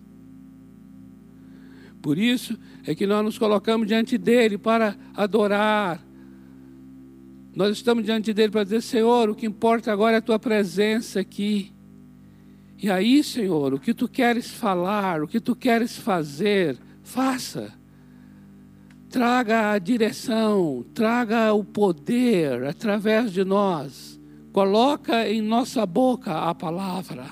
Por 2.01 2.17
isso 2.17 2.57
é 2.85 2.95
que 2.95 3.05
nós 3.05 3.23
nos 3.23 3.37
colocamos 3.37 3.87
diante 3.87 4.17
dele 4.17 4.57
para 4.57 4.95
adorar. 5.13 6.03
Nós 7.55 7.77
estamos 7.77 8.03
diante 8.03 8.33
dele 8.33 8.51
para 8.51 8.63
dizer: 8.63 8.81
Senhor, 8.81 9.29
o 9.29 9.35
que 9.35 9.45
importa 9.45 9.91
agora 9.91 10.15
é 10.15 10.17
a 10.17 10.21
tua 10.21 10.39
presença 10.39 11.19
aqui. 11.19 11.71
E 12.81 12.89
aí, 12.89 13.23
Senhor, 13.23 13.75
o 13.75 13.79
que 13.79 13.93
tu 13.93 14.07
queres 14.07 14.49
falar, 14.49 15.21
o 15.21 15.27
que 15.27 15.39
tu 15.39 15.55
queres 15.55 15.95
fazer, 15.95 16.79
faça. 17.03 17.71
Traga 19.11 19.71
a 19.71 19.77
direção, 19.77 20.85
traga 20.93 21.53
o 21.53 21.65
poder 21.65 22.63
através 22.63 23.33
de 23.33 23.43
nós. 23.43 24.17
Coloca 24.53 25.27
em 25.29 25.41
nossa 25.41 25.85
boca 25.85 26.31
a 26.31 26.55
palavra. 26.55 27.25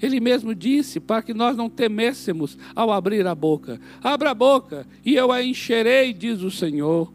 Ele 0.00 0.20
mesmo 0.20 0.54
disse 0.54 1.00
para 1.00 1.22
que 1.22 1.32
nós 1.32 1.56
não 1.56 1.70
temêssemos 1.70 2.58
ao 2.74 2.92
abrir 2.92 3.26
a 3.26 3.34
boca. 3.34 3.80
Abra 4.02 4.32
a 4.32 4.34
boca 4.34 4.86
e 5.02 5.14
eu 5.14 5.32
a 5.32 5.42
encherei, 5.42 6.12
diz 6.12 6.42
o 6.42 6.50
Senhor. 6.50 7.10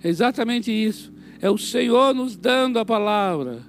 É 0.00 0.08
exatamente 0.08 0.70
isso. 0.70 1.12
É 1.40 1.50
o 1.50 1.58
Senhor 1.58 2.14
nos 2.14 2.36
dando 2.36 2.78
a 2.78 2.84
palavra 2.84 3.62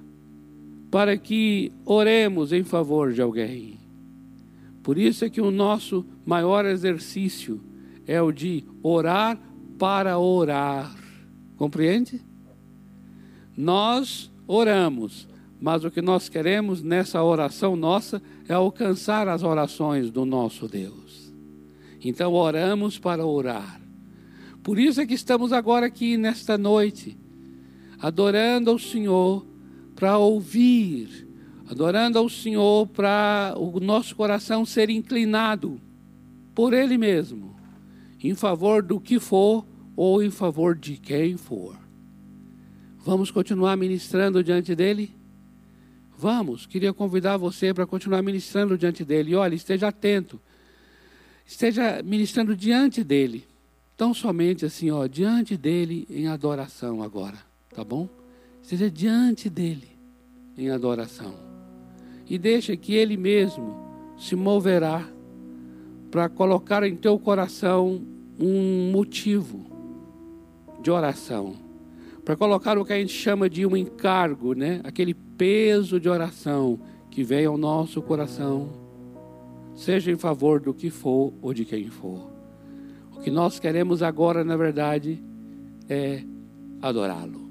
para 0.88 1.16
que 1.16 1.72
oremos 1.84 2.52
em 2.52 2.62
favor 2.62 3.12
de 3.12 3.20
alguém. 3.20 3.80
Por 4.84 4.96
isso 4.98 5.24
é 5.24 5.30
que 5.30 5.40
o 5.40 5.50
nosso 5.50 6.06
maior 6.24 6.64
exercício 6.64 7.60
é 8.10 8.20
o 8.20 8.32
de 8.32 8.64
orar 8.82 9.38
para 9.78 10.18
orar. 10.18 10.92
Compreende? 11.56 12.20
Nós 13.56 14.28
oramos, 14.48 15.28
mas 15.60 15.84
o 15.84 15.92
que 15.92 16.02
nós 16.02 16.28
queremos 16.28 16.82
nessa 16.82 17.22
oração 17.22 17.76
nossa 17.76 18.20
é 18.48 18.52
alcançar 18.52 19.28
as 19.28 19.44
orações 19.44 20.10
do 20.10 20.24
nosso 20.24 20.66
Deus. 20.66 21.32
Então 22.04 22.32
oramos 22.32 22.98
para 22.98 23.24
orar. 23.24 23.80
Por 24.60 24.76
isso 24.76 25.00
é 25.00 25.06
que 25.06 25.14
estamos 25.14 25.52
agora 25.52 25.86
aqui 25.86 26.16
nesta 26.16 26.58
noite, 26.58 27.16
adorando 28.00 28.72
ao 28.72 28.78
Senhor 28.80 29.46
para 29.94 30.18
ouvir, 30.18 31.28
adorando 31.70 32.18
ao 32.18 32.28
Senhor, 32.28 32.88
para 32.88 33.54
o 33.56 33.78
nosso 33.78 34.16
coração 34.16 34.66
ser 34.66 34.90
inclinado 34.90 35.80
por 36.56 36.74
Ele 36.74 36.98
mesmo, 36.98 37.59
em 38.22 38.34
favor 38.34 38.82
do 38.82 39.00
que 39.00 39.18
for 39.18 39.66
ou 39.96 40.22
em 40.22 40.30
favor 40.30 40.76
de 40.76 40.96
quem 40.96 41.36
for. 41.36 41.76
Vamos 42.98 43.30
continuar 43.30 43.76
ministrando 43.76 44.44
diante 44.44 44.74
dele? 44.74 45.14
Vamos, 46.16 46.66
queria 46.66 46.92
convidar 46.92 47.38
você 47.38 47.72
para 47.72 47.86
continuar 47.86 48.20
ministrando 48.22 48.76
diante 48.76 49.04
dele. 49.04 49.34
Olha, 49.34 49.54
esteja 49.54 49.88
atento, 49.88 50.38
esteja 51.46 52.02
ministrando 52.02 52.54
diante 52.54 53.02
dele, 53.02 53.46
tão 53.96 54.12
somente 54.12 54.66
assim, 54.66 54.90
ó, 54.90 55.06
diante 55.06 55.56
dele 55.56 56.06
em 56.10 56.28
adoração 56.28 57.02
agora, 57.02 57.38
tá 57.74 57.82
bom? 57.82 58.06
Esteja 58.62 58.90
diante 58.90 59.48
dele 59.48 59.88
em 60.58 60.68
adoração. 60.68 61.34
E 62.28 62.36
deixa 62.36 62.76
que 62.76 62.94
Ele 62.94 63.16
mesmo 63.16 64.14
se 64.18 64.36
moverá 64.36 65.08
para 66.10 66.28
colocar 66.28 66.82
em 66.82 66.94
teu 66.94 67.18
coração 67.18 68.02
um 68.40 68.90
motivo 68.90 69.66
de 70.82 70.90
oração. 70.90 71.54
Para 72.24 72.36
colocar 72.36 72.78
o 72.78 72.84
que 72.84 72.92
a 72.92 72.98
gente 72.98 73.12
chama 73.12 73.50
de 73.50 73.66
um 73.66 73.76
encargo, 73.76 74.54
né? 74.54 74.80
aquele 74.84 75.14
peso 75.14 76.00
de 76.00 76.08
oração 76.08 76.80
que 77.10 77.22
vem 77.22 77.44
ao 77.44 77.58
nosso 77.58 78.00
coração, 78.00 78.70
seja 79.74 80.10
em 80.10 80.16
favor 80.16 80.60
do 80.60 80.72
que 80.72 80.90
for 80.90 81.32
ou 81.42 81.52
de 81.52 81.64
quem 81.64 81.88
for. 81.88 82.30
O 83.14 83.20
que 83.20 83.30
nós 83.30 83.58
queremos 83.58 84.02
agora, 84.02 84.42
na 84.44 84.56
verdade, 84.56 85.22
é 85.88 86.22
adorá-lo. 86.80 87.49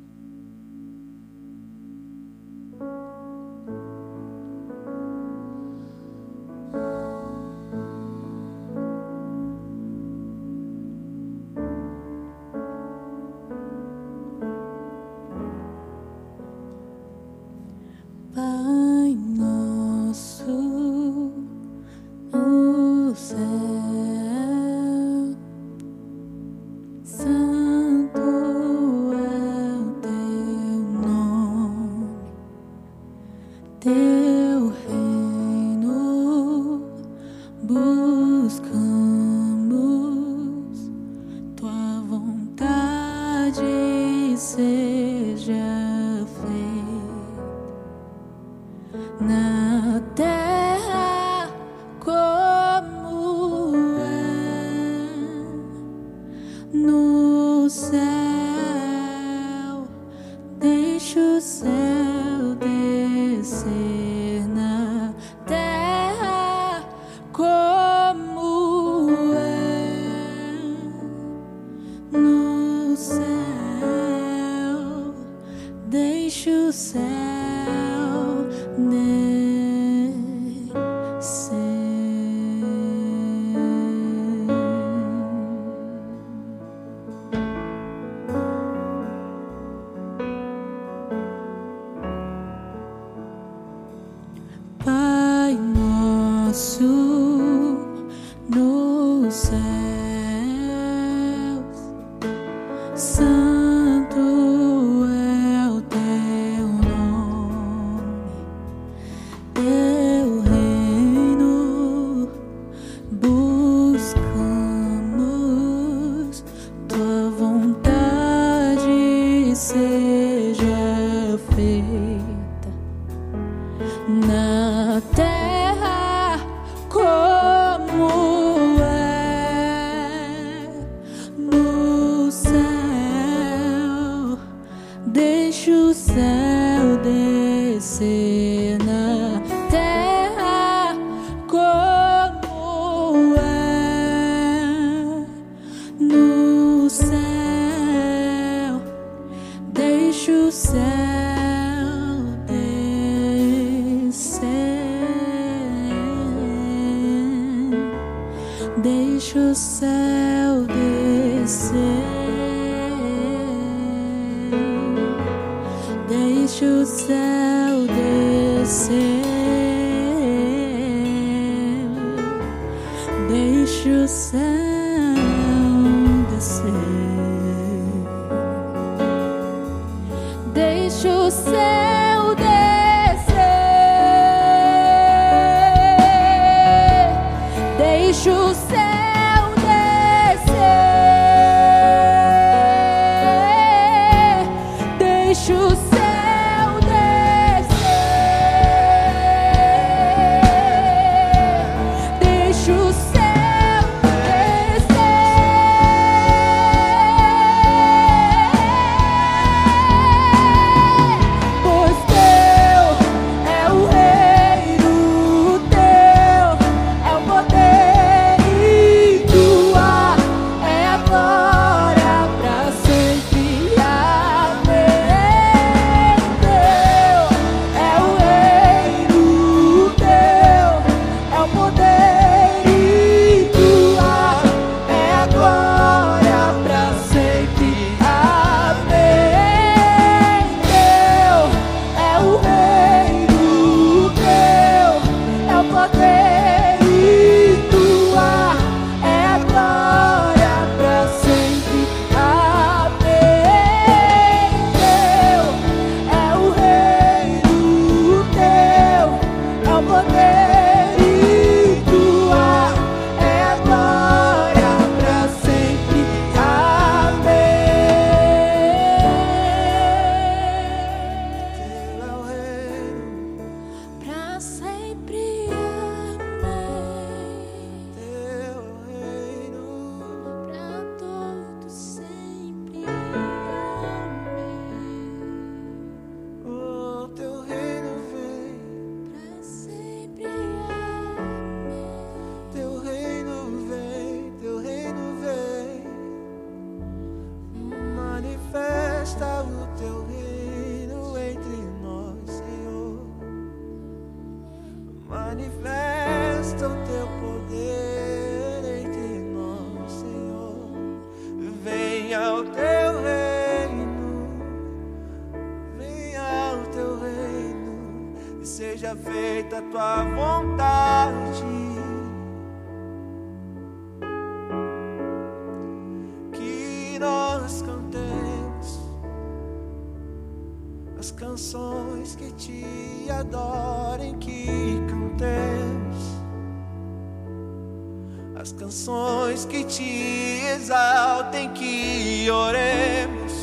As 338.40 338.54
canções 338.54 339.44
que 339.44 339.66
te 339.66 340.46
exaltem, 340.56 341.50
que 341.50 342.32
oremos. 342.32 343.34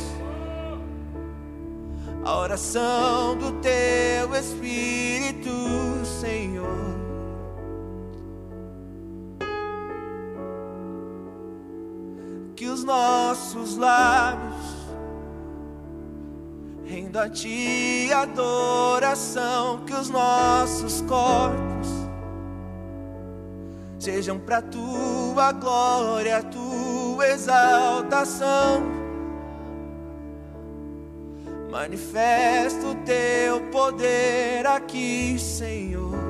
A 2.24 2.38
oração 2.38 3.36
do 3.36 3.53
teu 3.61 4.34
Espírito, 4.34 5.51
Senhor. 6.18 6.97
Que 12.57 12.66
os 12.66 12.82
nossos 12.82 13.76
lábios 13.76 14.64
renda 16.86 17.24
a 17.24 17.28
ti 17.28 18.11
adoração, 18.14 19.84
que 19.84 19.92
os 19.92 20.09
nossos 20.09 21.03
corpos 21.03 21.76
sejam 24.07 24.38
para 24.38 24.62
tua 24.62 25.50
glória, 25.50 26.40
tua 26.40 27.26
exaltação. 27.26 28.80
Manifesta 31.68 32.86
o 32.86 32.94
teu 33.04 33.61
poder 33.72 34.64
aqui, 34.64 35.36
Senhor. 35.36 36.26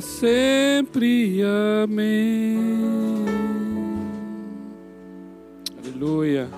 Sempre. 0.00 1.40
Amém. 1.84 2.56
Aleluia. 5.78 6.48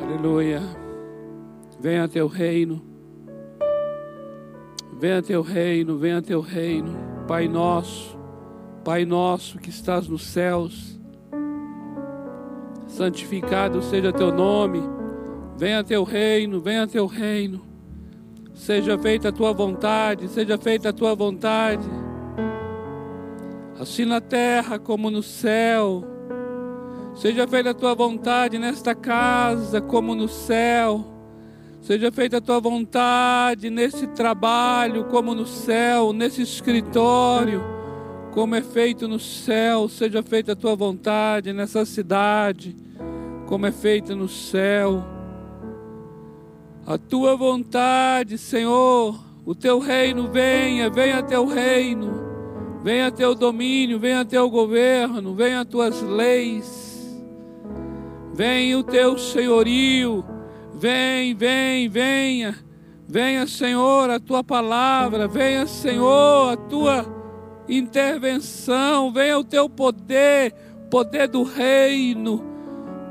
Aleluia. 0.00 0.62
Venha 1.80 2.08
teu 2.08 2.26
reino. 2.26 2.82
Venha 4.98 5.22
teu 5.22 5.40
reino, 5.40 5.96
venha 5.96 6.20
teu 6.20 6.40
reino. 6.40 6.94
Pai 7.26 7.48
nosso, 7.48 8.18
Pai 8.84 9.04
nosso 9.04 9.58
que 9.58 9.70
estás 9.70 10.08
nos 10.08 10.26
céus. 10.26 10.98
Santificado 12.88 13.82
seja 13.82 14.12
teu 14.12 14.32
nome. 14.32 14.80
Venha 15.56 15.84
teu 15.84 16.02
reino, 16.02 16.60
venha 16.60 16.86
teu 16.86 17.06
reino. 17.06 17.69
Seja 18.60 18.98
feita 18.98 19.30
a 19.30 19.32
tua 19.32 19.54
vontade, 19.54 20.28
seja 20.28 20.58
feita 20.58 20.90
a 20.90 20.92
tua 20.92 21.14
vontade, 21.14 21.88
assim 23.80 24.04
na 24.04 24.20
terra 24.20 24.78
como 24.78 25.10
no 25.10 25.22
céu. 25.22 26.04
Seja 27.14 27.48
feita 27.48 27.70
a 27.70 27.74
tua 27.74 27.94
vontade 27.94 28.58
nesta 28.58 28.94
casa 28.94 29.80
como 29.80 30.14
no 30.14 30.28
céu. 30.28 31.02
Seja 31.80 32.12
feita 32.12 32.36
a 32.36 32.40
tua 32.42 32.60
vontade 32.60 33.70
nesse 33.70 34.06
trabalho 34.08 35.06
como 35.06 35.34
no 35.34 35.46
céu, 35.46 36.12
nesse 36.12 36.42
escritório 36.42 37.64
como 38.30 38.54
é 38.54 38.60
feito 38.60 39.08
no 39.08 39.18
céu. 39.18 39.88
Seja 39.88 40.22
feita 40.22 40.52
a 40.52 40.56
tua 40.56 40.76
vontade 40.76 41.54
nessa 41.54 41.86
cidade 41.86 42.76
como 43.46 43.64
é 43.64 43.72
feita 43.72 44.14
no 44.14 44.28
céu. 44.28 45.19
A 46.90 46.98
tua 46.98 47.36
vontade, 47.36 48.36
Senhor, 48.36 49.16
o 49.46 49.54
teu 49.54 49.78
reino 49.78 50.26
venha, 50.26 50.90
venha 50.90 51.22
teu 51.22 51.46
reino, 51.46 52.10
venha 52.82 53.12
teu 53.12 53.32
domínio, 53.32 53.96
venha 53.96 54.24
teu 54.24 54.50
governo, 54.50 55.32
venha 55.32 55.64
tuas 55.64 56.02
leis, 56.02 57.16
venha 58.34 58.76
o 58.76 58.82
teu 58.82 59.16
senhorio, 59.16 60.24
vem, 60.74 61.32
vem, 61.32 61.88
venha, 61.88 62.58
venha, 63.06 63.46
Senhor, 63.46 64.10
a 64.10 64.18
tua 64.18 64.42
palavra, 64.42 65.28
venha, 65.28 65.68
Senhor, 65.68 66.54
a 66.54 66.56
tua 66.56 67.06
intervenção, 67.68 69.12
venha 69.12 69.38
o 69.38 69.44
teu 69.44 69.70
poder, 69.70 70.52
poder 70.90 71.28
do 71.28 71.44
reino, 71.44 72.44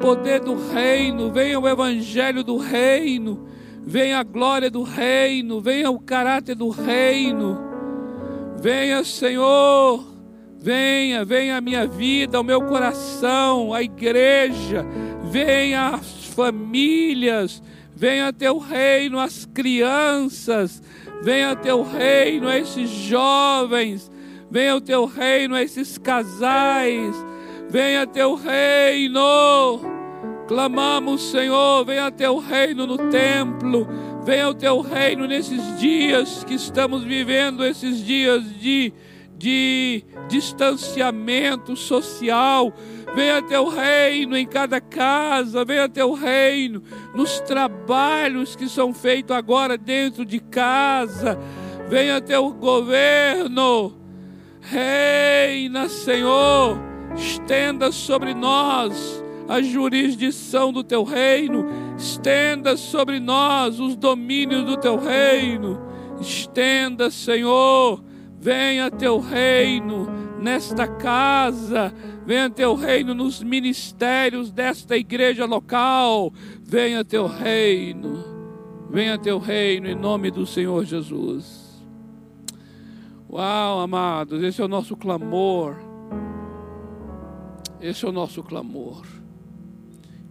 poder 0.02 0.42
do 0.42 0.56
reino, 0.74 1.32
venha 1.32 1.58
o 1.58 1.66
evangelho 1.66 2.44
do 2.44 2.58
reino, 2.58 3.48
venha 3.90 4.20
a 4.20 4.24
glória 4.24 4.70
do 4.70 4.84
reino, 4.84 5.60
venha 5.60 5.90
o 5.90 6.00
caráter 6.00 6.56
do 6.56 6.70
reino, 6.70 7.70
Venha, 8.62 9.06
Senhor, 9.06 10.06
venha, 10.58 11.24
venha 11.24 11.58
a 11.58 11.62
minha 11.62 11.88
vida, 11.88 12.42
o 12.42 12.44
meu 12.44 12.62
coração, 12.62 13.74
a 13.74 13.82
igreja, 13.82 14.86
venha 15.32 15.92
as 15.96 16.26
famílias, 16.26 17.64
venha 17.96 18.34
teu 18.34 18.58
reino 18.58 19.18
às 19.18 19.46
crianças, 19.46 20.84
venha 21.24 21.56
teu 21.56 21.84
reino 21.84 22.50
a 22.50 22.58
esses 22.58 22.90
jovens, 22.90 24.12
venha 24.52 24.76
o 24.76 24.82
teu 24.82 25.06
reino 25.06 25.56
a 25.56 25.64
esses 25.64 25.98
casais, 25.98 27.16
venha 27.70 28.06
teu 28.06 28.36
reino. 28.36 29.99
Clamamos, 30.50 31.30
Senhor, 31.30 31.86
venha 31.86 32.10
teu 32.10 32.40
reino 32.40 32.88
no 32.88 32.98
templo, 33.12 33.88
venha 34.26 34.50
o 34.50 34.54
teu 34.56 34.82
reino 34.82 35.28
nesses 35.28 35.78
dias 35.80 36.44
que 36.44 36.56
estamos 36.56 37.04
vivendo, 37.04 37.64
esses 37.64 38.04
dias 38.04 38.44
de, 38.60 38.92
de 39.38 40.04
distanciamento 40.28 41.76
social. 41.76 42.74
Venha 43.14 43.44
teu 43.44 43.68
reino 43.68 44.36
em 44.36 44.48
cada 44.48 44.82
casa, 44.82 45.64
venha 45.64 45.88
teu 45.88 46.14
reino 46.14 46.82
nos 47.14 47.40
trabalhos 47.42 48.56
que 48.56 48.68
são 48.68 48.92
feitos 48.92 49.38
agora 49.38 49.78
dentro 49.78 50.26
de 50.26 50.40
casa. 50.40 51.38
Venha 51.88 52.20
teu 52.20 52.52
governo. 52.54 53.96
Reina, 54.62 55.88
Senhor, 55.88 56.76
estenda 57.16 57.92
sobre 57.92 58.34
nós 58.34 59.24
a 59.50 59.64
jurisdição 59.64 60.72
do 60.72 60.84
teu 60.84 61.04
reino, 61.04 61.66
estenda 61.98 62.78
sobre 62.78 63.20
nós 63.20 63.80
os 63.80 63.96
domínios 63.96 64.64
do 64.64 64.78
teu 64.78 64.96
reino. 64.96 65.82
Estenda, 66.22 67.10
Senhor, 67.10 68.04
venha 68.40 68.92
teu 68.92 69.20
reino 69.20 70.08
nesta 70.40 70.88
casa, 70.88 71.92
venha 72.28 72.48
teu 72.48 72.76
reino 72.76 73.16
nos 73.16 73.42
ministérios 73.42 74.52
desta 74.52 74.96
igreja 74.96 75.46
local, 75.46 76.32
venha 76.62 77.04
teu 77.04 77.26
reino, 77.26 78.24
venha 78.92 79.18
teu 79.18 79.40
reino 79.40 79.88
em 79.88 79.96
nome 79.96 80.30
do 80.30 80.46
Senhor 80.46 80.86
Jesus. 80.86 81.84
Uau, 83.28 83.80
amados, 83.80 84.44
esse 84.44 84.62
é 84.62 84.66
o 84.66 84.68
nosso 84.68 84.96
clamor. 84.96 85.76
Esse 87.82 88.06
é 88.06 88.10
o 88.10 88.12
nosso 88.12 88.44
clamor. 88.44 89.19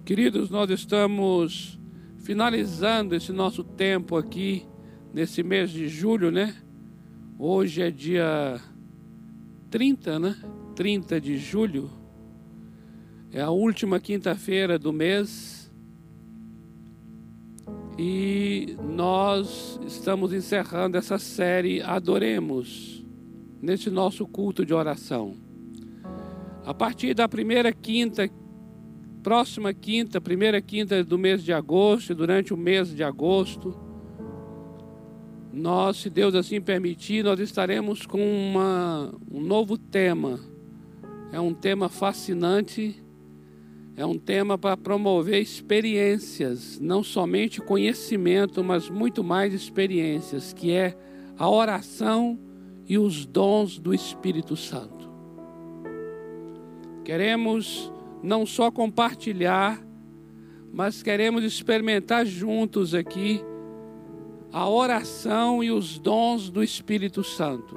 Queridos, 0.09 0.49
nós 0.49 0.71
estamos 0.71 1.79
finalizando 2.25 3.15
esse 3.15 3.31
nosso 3.31 3.63
tempo 3.63 4.17
aqui, 4.17 4.67
nesse 5.13 5.43
mês 5.43 5.71
de 5.71 5.87
julho, 5.87 6.31
né? 6.31 6.57
Hoje 7.39 7.83
é 7.83 7.91
dia 7.91 8.59
30, 9.69 10.19
né? 10.19 10.35
30 10.75 11.21
de 11.21 11.37
julho. 11.37 11.91
É 13.31 13.43
a 13.43 13.51
última 13.51 14.01
quinta-feira 14.01 14.79
do 14.79 14.95
mês. 14.95 15.71
E 17.99 18.79
nós 18.83 19.79
estamos 19.87 20.33
encerrando 20.33 20.97
essa 20.97 21.19
série 21.19 21.83
Adoremos, 21.83 23.05
nesse 23.61 23.91
nosso 23.91 24.27
culto 24.27 24.65
de 24.65 24.73
oração. 24.73 25.37
A 26.65 26.73
partir 26.73 27.13
da 27.13 27.29
primeira 27.29 27.71
quinta, 27.75 28.27
próxima 29.23 29.73
quinta, 29.75 30.21
primeira 30.21 30.61
quinta 30.61 31.03
do 31.05 31.19
mês 31.19 31.43
de 31.45 31.53
agosto, 31.53 32.15
durante 32.15 32.55
o 32.55 32.57
mês 32.57 32.95
de 32.95 33.03
agosto, 33.03 33.77
nós, 35.53 35.99
se 35.99 36.11
Deus 36.11 36.35
assim 36.35 36.61
permitir, 36.61 37.25
nós 37.25 37.41
estaremos 37.41 38.07
com 38.07 38.21
uma, 38.21 39.15
um 39.31 39.41
novo 39.41 39.77
tema. 39.77 40.39
É 41.33 41.41
um 41.41 41.53
tema 41.53 41.89
fascinante 41.89 43.03
é 43.99 44.07
um 44.07 44.17
tema 44.17 44.57
para 44.57 44.77
promover 44.77 45.43
experiências, 45.43 46.79
não 46.79 47.03
somente 47.03 47.61
conhecimento, 47.61 48.63
mas 48.63 48.89
muito 48.89 49.25
mais 49.25 49.53
experiências, 49.53 50.53
que 50.53 50.71
é 50.71 50.97
a 51.37 51.51
oração 51.51 52.39
e 52.87 52.97
os 52.97 53.27
dons 53.27 53.77
do 53.77 53.93
Espírito 53.93 54.55
Santo. 54.55 55.11
Queremos 57.05 57.93
não 58.23 58.45
só 58.45 58.71
compartilhar, 58.71 59.83
mas 60.73 61.03
queremos 61.03 61.45
experimentar 61.45 62.27
juntos 62.27 62.95
aqui 62.95 63.43
a 64.53 64.69
oração 64.69 65.63
e 65.63 65.71
os 65.71 65.99
dons 65.99 66.51
do 66.51 66.63
Espírito 66.63 67.23
Santo. 67.23 67.77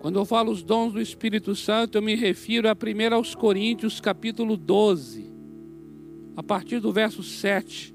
Quando 0.00 0.18
eu 0.18 0.24
falo 0.24 0.50
os 0.50 0.62
dons 0.62 0.92
do 0.92 1.00
Espírito 1.00 1.54
Santo, 1.54 1.96
eu 1.98 2.02
me 2.02 2.14
refiro 2.14 2.68
a 2.68 2.72
1 2.72 3.14
aos 3.14 3.34
Coríntios, 3.34 4.00
capítulo 4.00 4.56
12, 4.56 5.32
a 6.36 6.42
partir 6.42 6.80
do 6.80 6.92
verso 6.92 7.22
7. 7.22 7.94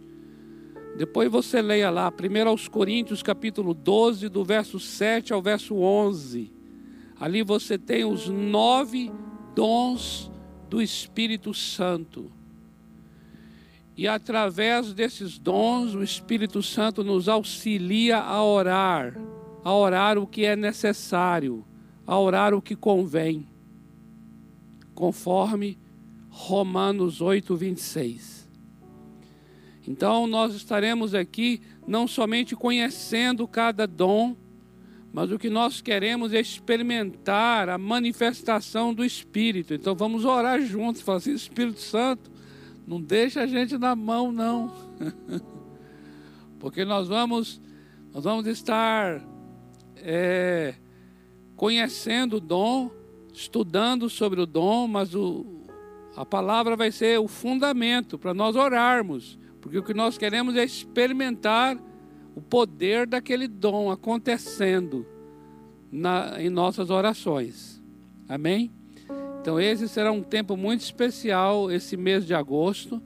Depois 0.98 1.30
você 1.30 1.62
leia 1.62 1.90
lá, 1.90 2.12
1 2.12 2.48
aos 2.48 2.68
Coríntios, 2.68 3.22
capítulo 3.22 3.74
12, 3.74 4.30
do 4.30 4.44
verso 4.44 4.80
7 4.80 5.34
ao 5.34 5.42
verso 5.42 5.76
11. 5.76 6.52
Ali 7.20 7.44
você 7.44 7.78
tem 7.78 8.06
os 8.06 8.30
nove 8.30 9.12
dons 9.54 10.32
do 10.70 10.82
Espírito 10.82 11.54
Santo. 11.54 12.32
E 13.96 14.08
através 14.08 14.94
desses 14.94 15.38
dons, 15.40 15.96
o 15.96 16.04
Espírito 16.04 16.62
Santo 16.62 17.04
nos 17.04 17.28
auxilia 17.28 18.20
a 18.20 18.44
orar, 18.44 19.18
a 19.64 19.74
orar 19.74 20.18
o 20.18 20.28
que 20.28 20.46
é 20.46 20.56
necessário 20.56 21.66
a 22.08 22.18
orar 22.18 22.54
o 22.54 22.62
que 22.62 22.74
convém, 22.74 23.46
conforme 24.96 25.78
Romanos 26.30 27.20
8, 27.20 27.54
26. 27.54 28.48
Então, 29.86 30.26
nós 30.26 30.56
estaremos 30.56 31.14
aqui 31.14 31.62
não 31.86 32.08
somente 32.08 32.56
conhecendo 32.56 33.46
cada 33.46 33.86
dom, 33.86 34.36
mas 35.14 35.32
o 35.32 35.40
que 35.40 35.50
nós 35.50 35.82
queremos 35.82 36.34
é 36.34 36.40
experimentar 36.40 37.70
a 37.70 37.78
manifestação 37.78 38.94
do 38.94 39.04
Espírito. 39.04 39.74
Então, 39.74 39.96
vamos 39.96 40.26
orar 40.26 40.62
juntos, 40.62 41.02
falar 41.02 41.20
assim: 41.20 41.34
Espírito 41.34 41.80
Santo, 41.80 42.32
não 42.86 43.02
deixa 43.02 43.42
a 43.42 43.48
gente 43.48 43.78
na 43.78 43.96
mão, 43.96 44.32
não. 44.32 44.74
Porque 46.60 46.84
nós 46.86 47.08
vamos, 47.08 47.62
nós 48.14 48.24
vamos 48.24 48.48
estar. 48.48 49.22
É, 49.98 50.76
conhecendo 51.58 52.38
o 52.38 52.40
dom, 52.40 52.92
estudando 53.34 54.10
sobre 54.10 54.40
o 54.40 54.46
dom, 54.46 54.88
mas 54.88 55.14
o, 55.16 55.64
a 56.16 56.24
palavra 56.24 56.76
vai 56.76 56.92
ser 56.92 57.20
o 57.20 57.28
fundamento 57.28 58.18
para 58.18 58.34
nós 58.34 58.56
orarmos, 58.56 59.38
porque 59.60 59.80
o 59.80 59.84
que 59.84 59.94
nós 59.94 60.18
queremos 60.18 60.56
é 60.56 60.64
experimentar 60.64 61.78
o 62.38 62.42
poder 62.42 63.08
daquele 63.08 63.48
dom 63.48 63.90
acontecendo 63.90 65.08
na, 65.92 66.40
em 66.40 66.52
nossas 66.52 66.92
orações. 66.92 67.82
Amém? 68.30 68.72
Então, 69.42 69.60
esse 69.60 69.90
será 69.90 70.12
um 70.12 70.22
tempo 70.22 70.56
muito 70.56 70.82
especial, 70.82 71.72
esse 71.72 71.98
mês 71.98 72.28
de 72.28 72.36
agosto. 72.36 73.02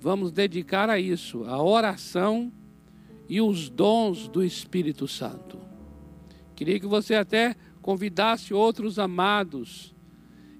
Vamos 0.00 0.32
dedicar 0.32 0.88
a 0.88 0.98
isso, 0.98 1.44
a 1.44 1.62
oração 1.62 2.50
e 3.28 3.42
os 3.42 3.68
dons 3.68 4.26
do 4.26 4.42
Espírito 4.42 5.06
Santo. 5.06 5.58
Queria 6.56 6.80
que 6.80 6.86
você 6.86 7.14
até 7.14 7.54
convidasse 7.82 8.54
outros 8.54 8.98
amados 8.98 9.94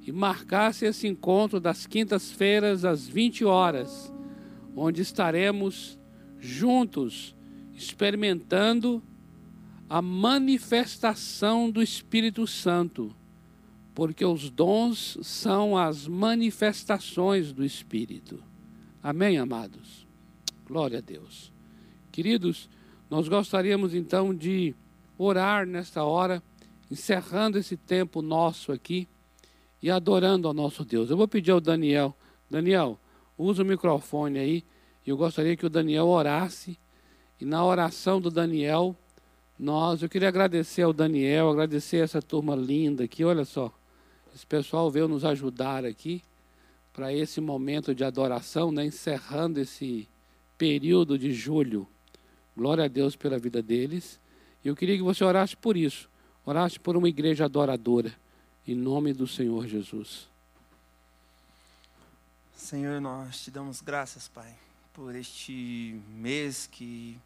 e 0.03 0.13
marcasse 0.13 0.85
esse 0.85 1.09
encontro 1.09 1.59
das 1.59 1.87
quintas-feiras 1.87 2.85
às 2.85 3.09
20 3.09 3.47
horas, 3.47 4.13
onde 4.77 5.01
estaremos 5.01 5.99
juntos 6.39 7.35
experimentando 7.75 9.03
a 9.89 10.01
manifestação 10.01 11.71
do 11.71 11.83
Espírito 11.83 12.47
Santo, 12.47 13.15
porque 13.95 14.25
os 14.25 14.49
dons 14.51 15.19
são 15.23 15.77
as 15.77 16.07
manifestações 16.07 17.53
do 17.53 17.65
Espírito. 17.65 18.43
Amém, 19.03 19.37
amados? 19.37 20.07
Glória 20.67 20.99
a 20.99 21.03
Deus. 21.03 21.53
Queridos, 22.11 22.71
nós 23.11 23.29
gostaríamos 23.29 23.95
então 23.95 24.35
de 24.35 24.75
orar 25.19 25.67
nesta 25.67 26.05
hora 26.05 26.43
encerrando 26.91 27.59
esse 27.59 27.77
tempo 27.77 28.23
nosso 28.23 28.73
aqui 28.73 29.07
e 29.83 29.91
adorando 29.91 30.49
ao 30.49 30.55
nosso 30.55 30.85
Deus. 30.85 31.11
Eu 31.11 31.17
vou 31.17 31.29
pedir 31.29 31.51
ao 31.51 31.61
Daniel, 31.61 32.17
Daniel, 32.51 32.99
usa 33.37 33.63
o 33.63 33.67
microfone 33.67 34.39
aí. 34.39 34.65
Eu 35.07 35.17
gostaria 35.17 35.57
que 35.57 35.67
o 35.67 35.71
Daniel 35.71 36.07
orasse 36.07 36.79
e 37.43 37.45
na 37.45 37.65
oração 37.65 38.21
do 38.21 38.31
Daniel, 38.31 38.95
nós, 39.59 40.03
eu 40.03 40.09
queria 40.09 40.29
agradecer 40.29 40.83
ao 40.83 40.93
Daniel, 40.93 41.51
agradecer 41.51 41.99
essa 41.99 42.23
turma 42.23 42.55
linda 42.55 43.05
aqui, 43.05 43.25
olha 43.25 43.45
só. 43.45 43.73
Esse 44.35 44.47
pessoal 44.47 44.91
veio 44.91 45.09
nos 45.09 45.25
ajudar 45.25 45.85
aqui 45.85 46.23
para 46.93 47.13
esse 47.13 47.41
momento 47.41 47.95
de 47.95 48.05
adoração, 48.05 48.71
né, 48.71 48.85
encerrando 48.85 49.61
esse 49.61 50.09
período 50.57 51.19
de 51.19 51.33
julho. 51.33 51.87
Glória 52.57 52.85
a 52.85 52.89
Deus 52.89 53.17
pela 53.17 53.39
vida 53.39 53.61
deles. 53.61 54.21
E 54.65 54.69
eu 54.69 54.77
queria 54.77 54.97
que 54.97 55.03
você 55.03 55.25
orasse 55.25 55.57
por 55.57 55.77
isso 55.77 56.09
orasse 56.45 56.79
por 56.79 56.97
uma 56.97 57.09
igreja 57.09 57.45
adoradora, 57.45 58.13
em 58.67 58.75
nome 58.75 59.13
do 59.13 59.27
Senhor 59.27 59.67
Jesus. 59.67 60.29
Senhor, 62.57 63.01
nós 63.01 63.43
te 63.43 63.51
damos 63.51 63.81
graças, 63.81 64.29
Pai, 64.29 64.53
por 64.93 65.15
este 65.15 66.01
mês 66.09 66.69
que 66.71 67.19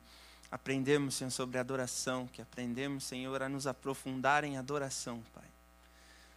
aprendemos, 0.51 1.15
Senhor, 1.17 1.31
sobre 1.31 1.59
adoração, 1.59 2.27
que 2.27 2.41
aprendemos, 2.41 3.05
Senhor, 3.05 3.43
a 3.43 3.49
nos 3.49 3.67
aprofundar 3.67 4.45
em 4.45 4.57
adoração, 4.57 5.23
Pai. 5.35 5.45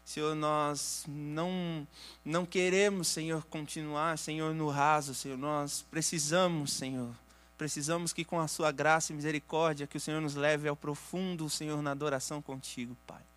Senhor, 0.03 0.33
nós 0.35 1.05
não, 1.07 1.87
não 2.25 2.45
queremos, 2.45 3.07
Senhor, 3.07 3.45
continuar, 3.45 4.17
Senhor, 4.17 4.55
no 4.55 4.69
raso, 4.69 5.13
Senhor. 5.13 5.37
Nós 5.37 5.85
precisamos, 5.91 6.73
Senhor, 6.73 7.13
precisamos 7.57 8.11
que 8.11 8.25
com 8.25 8.39
a 8.39 8.47
Sua 8.47 8.71
graça 8.71 9.13
e 9.13 9.15
misericórdia, 9.15 9.85
que 9.85 9.97
o 9.97 9.99
Senhor 9.99 10.19
nos 10.19 10.33
leve 10.33 10.67
ao 10.67 10.75
profundo, 10.75 11.49
Senhor, 11.49 11.81
na 11.81 11.91
adoração 11.91 12.41
contigo, 12.41 12.97
Pai 13.05 13.28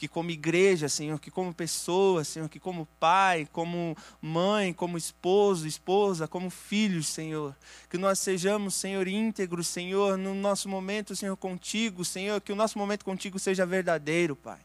que 0.00 0.08
como 0.08 0.30
igreja, 0.30 0.88
Senhor, 0.88 1.20
que 1.20 1.30
como 1.30 1.52
pessoa, 1.52 2.24
Senhor, 2.24 2.48
que 2.48 2.58
como 2.58 2.88
pai, 2.98 3.46
como 3.52 3.94
mãe, 4.18 4.72
como 4.72 4.96
esposo, 4.96 5.66
esposa, 5.66 6.26
como 6.26 6.48
filhos, 6.48 7.06
Senhor, 7.06 7.54
que 7.90 7.98
nós 7.98 8.18
sejamos, 8.18 8.74
Senhor, 8.74 9.06
íntegros, 9.06 9.68
Senhor, 9.68 10.16
no 10.16 10.34
nosso 10.34 10.70
momento, 10.70 11.14
Senhor, 11.14 11.36
contigo, 11.36 12.02
Senhor, 12.02 12.40
que 12.40 12.50
o 12.50 12.56
nosso 12.56 12.78
momento 12.78 13.04
contigo 13.04 13.38
seja 13.38 13.66
verdadeiro, 13.66 14.34
Pai. 14.34 14.60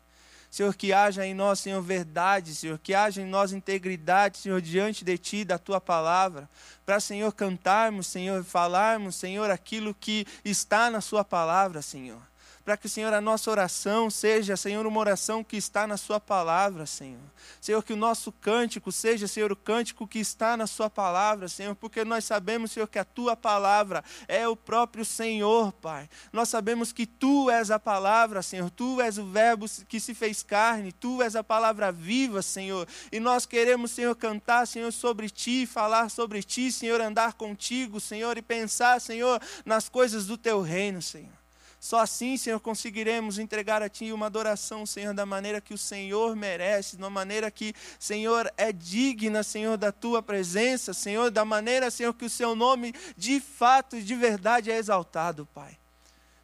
Senhor, 0.49 0.73
que 0.73 0.93
haja 0.93 1.27
em 1.27 1.33
nós, 1.33 1.59
Senhor, 1.59 1.81
verdade, 1.81 2.55
Senhor, 2.55 2.79
que 2.79 2.93
haja 2.93 3.21
em 3.21 3.25
nós 3.25 3.51
integridade, 3.51 4.37
Senhor, 4.37 4.61
diante 4.61 5.03
de 5.03 5.17
Ti, 5.17 5.43
da 5.43 5.57
Tua 5.57 5.81
palavra, 5.81 6.49
para, 6.85 7.01
Senhor, 7.01 7.29
cantarmos, 7.33 8.07
Senhor, 8.07 8.41
falarmos, 8.41 9.17
Senhor, 9.17 9.51
aquilo 9.51 9.93
que 9.93 10.25
está 10.45 10.89
na 10.89 11.01
Sua 11.01 11.25
palavra, 11.25 11.81
Senhor 11.81 12.21
para 12.65 12.75
que, 12.75 12.89
Senhor, 12.89 13.13
a 13.13 13.21
nossa 13.21 13.51
oração 13.51 14.09
seja, 14.09 14.57
Senhor, 14.57 14.87
uma 14.87 14.99
oração 14.99 15.43
que 15.43 15.55
está 15.55 15.85
na 15.85 15.97
Sua 15.97 16.19
palavra, 16.19 16.87
Senhor. 16.87 17.21
Senhor, 17.61 17.83
que 17.83 17.93
o 17.93 17.95
nosso 17.95 18.31
cântico 18.31 18.91
seja, 18.91 19.27
Senhor, 19.27 19.51
o 19.51 19.55
cântico 19.55 20.07
que 20.07 20.17
está 20.17 20.57
na 20.57 20.65
Sua 20.65 20.89
palavra, 20.89 21.47
Senhor, 21.47 21.75
porque 21.75 22.03
nós 22.03 22.25
sabemos, 22.25 22.71
Senhor, 22.71 22.87
que 22.87 22.97
a 22.97 23.05
Tua 23.05 23.35
palavra 23.35 24.03
é 24.27 24.47
o 24.47 24.55
próprio 24.55 25.05
Senhor, 25.05 25.71
Pai. 25.73 26.09
Nós 26.33 26.49
sabemos 26.49 26.91
que 26.91 27.05
Tu 27.05 27.51
és 27.51 27.69
a 27.69 27.77
palavra, 27.77 28.41
Senhor, 28.41 28.71
Tu 28.71 28.99
és 28.99 29.19
o 29.19 29.25
Verbo 29.27 29.67
que 29.87 29.99
se 29.99 30.15
fez 30.15 30.41
carne, 30.41 30.91
Tu 30.91 31.21
és 31.21 31.35
a 31.35 31.43
palavra 31.43 31.91
viva, 31.91 32.41
Senhor. 32.41 32.87
E 33.11 33.19
nós 33.19 33.45
queremos, 33.45 33.91
Senhor, 33.91 34.15
cantar, 34.15 34.65
Senhor, 34.65 34.91
sobre 34.91 35.29
Ti, 35.29 35.67
falar 35.67 36.09
sobre 36.09 36.41
Ti, 36.41 36.71
Senhor, 36.71 36.99
andar 36.99 37.33
contigo, 37.33 37.99
Senhor, 37.99 38.39
e 38.39 38.41
pensar, 38.41 38.99
Senhor, 38.99 39.39
nas 39.63 39.87
coisas 39.87 40.25
do 40.25 40.35
Teu 40.35 40.61
reino, 40.61 40.99
Senhor. 40.99 41.44
Só 41.85 41.99
assim, 41.99 42.35
Senhor, 42.35 42.59
conseguiremos 42.59 43.37
entregar 43.37 43.83
a 43.83 43.87
Ti 43.87 44.11
uma 44.11 44.25
adoração, 44.25 44.87
Senhor, 44.87 45.13
da 45.13 45.23
maneira 45.23 45.61
que 45.61 45.71
o 45.71 45.77
Senhor 45.77 46.35
merece, 46.35 46.97
de 46.97 47.03
uma 47.03 47.11
maneira 47.11 47.51
que, 47.51 47.75
Senhor, 47.99 48.51
é 48.57 48.71
digna, 48.71 49.43
Senhor, 49.43 49.77
da 49.77 49.91
Tua 49.91 50.19
presença, 50.23 50.95
Senhor, 50.95 51.29
da 51.29 51.45
maneira, 51.45 51.91
Senhor, 51.91 52.11
que 52.15 52.25
o 52.25 52.29
Seu 52.29 52.55
nome 52.55 52.91
de 53.15 53.39
fato 53.39 53.97
e 53.97 54.01
de 54.01 54.15
verdade 54.15 54.71
é 54.71 54.77
exaltado, 54.77 55.47
Pai. 55.53 55.77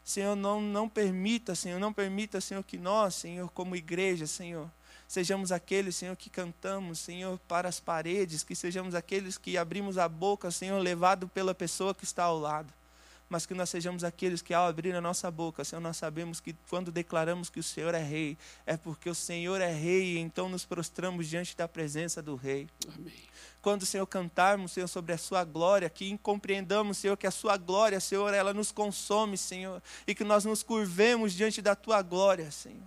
Senhor, 0.03 0.35
não, 0.35 0.61
não 0.61 0.87
permita, 0.87 1.55
Senhor, 1.55 1.79
não 1.79 1.91
permita, 1.91 2.39
Senhor, 2.39 2.63
que 2.63 2.77
nós, 2.77 3.15
Senhor, 3.15 3.49
como 3.49 3.75
igreja, 3.75 4.27
Senhor, 4.27 4.69
sejamos 5.07 5.51
aqueles, 5.51 5.95
Senhor, 5.95 6.15
que 6.15 6.29
cantamos, 6.29 6.99
Senhor, 6.99 7.39
para 7.47 7.67
as 7.67 7.79
paredes, 7.79 8.43
que 8.43 8.53
sejamos 8.53 8.93
aqueles 8.93 9.39
que 9.39 9.57
abrimos 9.57 9.97
a 9.97 10.07
boca, 10.07 10.51
Senhor, 10.51 10.77
levado 10.77 11.27
pela 11.27 11.55
pessoa 11.55 11.95
que 11.95 12.03
está 12.03 12.25
ao 12.25 12.37
lado 12.37 12.71
mas 13.31 13.45
que 13.45 13.53
nós 13.53 13.69
sejamos 13.69 14.03
aqueles 14.03 14.41
que, 14.41 14.53
ao 14.53 14.67
abrir 14.67 14.93
a 14.93 14.99
nossa 14.99 15.31
boca, 15.31 15.63
Senhor, 15.63 15.79
nós 15.79 15.95
sabemos 15.95 16.41
que 16.41 16.53
quando 16.69 16.91
declaramos 16.91 17.49
que 17.49 17.61
o 17.61 17.63
Senhor 17.63 17.95
é 17.95 18.03
Rei, 18.03 18.37
é 18.65 18.75
porque 18.75 19.09
o 19.09 19.15
Senhor 19.15 19.61
é 19.61 19.71
Rei 19.71 20.15
e 20.15 20.19
então 20.19 20.49
nos 20.49 20.65
prostramos 20.65 21.29
diante 21.29 21.55
da 21.55 21.65
presença 21.65 22.21
do 22.21 22.35
Rei. 22.35 22.67
Amém. 22.93 23.13
Quando, 23.61 23.85
Senhor, 23.85 24.05
cantarmos, 24.05 24.73
Senhor, 24.73 24.87
sobre 24.87 25.13
a 25.13 25.17
Sua 25.17 25.45
glória, 25.45 25.89
que 25.89 26.17
compreendamos, 26.17 26.97
Senhor, 26.97 27.15
que 27.15 27.25
a 27.25 27.31
Sua 27.31 27.55
glória, 27.55 28.01
Senhor, 28.01 28.33
ela 28.33 28.53
nos 28.53 28.69
consome, 28.69 29.37
Senhor, 29.37 29.81
e 30.05 30.13
que 30.13 30.25
nós 30.25 30.43
nos 30.43 30.61
curvemos 30.61 31.31
diante 31.31 31.61
da 31.61 31.73
Tua 31.73 32.01
glória, 32.01 32.51
Senhor 32.51 32.83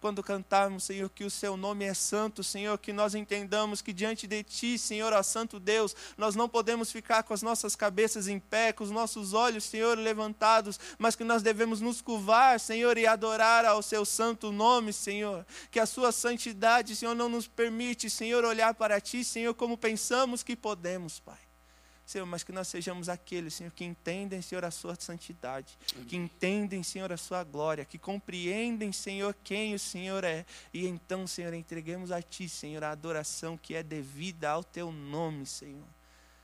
quando 0.00 0.22
cantarmos, 0.22 0.84
Senhor, 0.84 1.08
que 1.10 1.24
o 1.24 1.30
seu 1.30 1.56
nome 1.56 1.84
é 1.84 1.94
santo, 1.94 2.44
Senhor, 2.44 2.76
que 2.78 2.92
nós 2.92 3.14
entendamos 3.14 3.80
que 3.80 3.92
diante 3.92 4.26
de 4.26 4.42
Ti, 4.42 4.78
Senhor, 4.78 5.12
ó 5.12 5.22
Santo 5.22 5.58
Deus, 5.58 5.94
nós 6.16 6.34
não 6.34 6.48
podemos 6.48 6.92
ficar 6.92 7.22
com 7.22 7.32
as 7.32 7.42
nossas 7.42 7.74
cabeças 7.74 8.28
em 8.28 8.38
pé, 8.38 8.72
com 8.72 8.84
os 8.84 8.90
nossos 8.90 9.32
olhos, 9.32 9.64
Senhor, 9.64 9.98
levantados, 9.98 10.78
mas 10.98 11.16
que 11.16 11.24
nós 11.24 11.42
devemos 11.42 11.80
nos 11.80 12.00
curvar, 12.00 12.60
Senhor, 12.60 12.98
e 12.98 13.06
adorar 13.06 13.64
ao 13.64 13.82
seu 13.82 14.04
santo 14.04 14.52
nome, 14.52 14.92
Senhor. 14.92 15.46
Que 15.70 15.80
a 15.80 15.86
Sua 15.86 16.12
santidade, 16.12 16.94
Senhor, 16.94 17.14
não 17.14 17.28
nos 17.28 17.46
permite, 17.46 18.10
Senhor, 18.10 18.44
olhar 18.44 18.74
para 18.74 19.00
Ti, 19.00 19.24
Senhor, 19.24 19.54
como 19.54 19.76
pensamos 19.78 20.42
que 20.42 20.56
podemos, 20.56 21.18
Pai. 21.20 21.45
Senhor, 22.06 22.24
mas 22.24 22.44
que 22.44 22.52
nós 22.52 22.68
sejamos 22.68 23.08
aqueles, 23.08 23.54
Senhor, 23.54 23.72
que 23.72 23.84
entendem, 23.84 24.40
Senhor, 24.40 24.64
a 24.64 24.70
sua 24.70 24.94
santidade, 24.94 25.76
Amém. 25.92 26.06
que 26.06 26.16
entendem, 26.16 26.80
Senhor, 26.84 27.12
a 27.12 27.16
sua 27.16 27.42
glória, 27.42 27.84
que 27.84 27.98
compreendem, 27.98 28.92
Senhor, 28.92 29.34
quem 29.42 29.74
o 29.74 29.78
Senhor 29.78 30.22
é. 30.22 30.46
E 30.72 30.86
então, 30.86 31.26
Senhor, 31.26 31.52
entreguemos 31.52 32.12
a 32.12 32.22
Ti, 32.22 32.48
Senhor, 32.48 32.84
a 32.84 32.92
adoração 32.92 33.56
que 33.56 33.74
é 33.74 33.82
devida 33.82 34.50
ao 34.50 34.62
Teu 34.62 34.92
nome, 34.92 35.44
Senhor. 35.46 35.88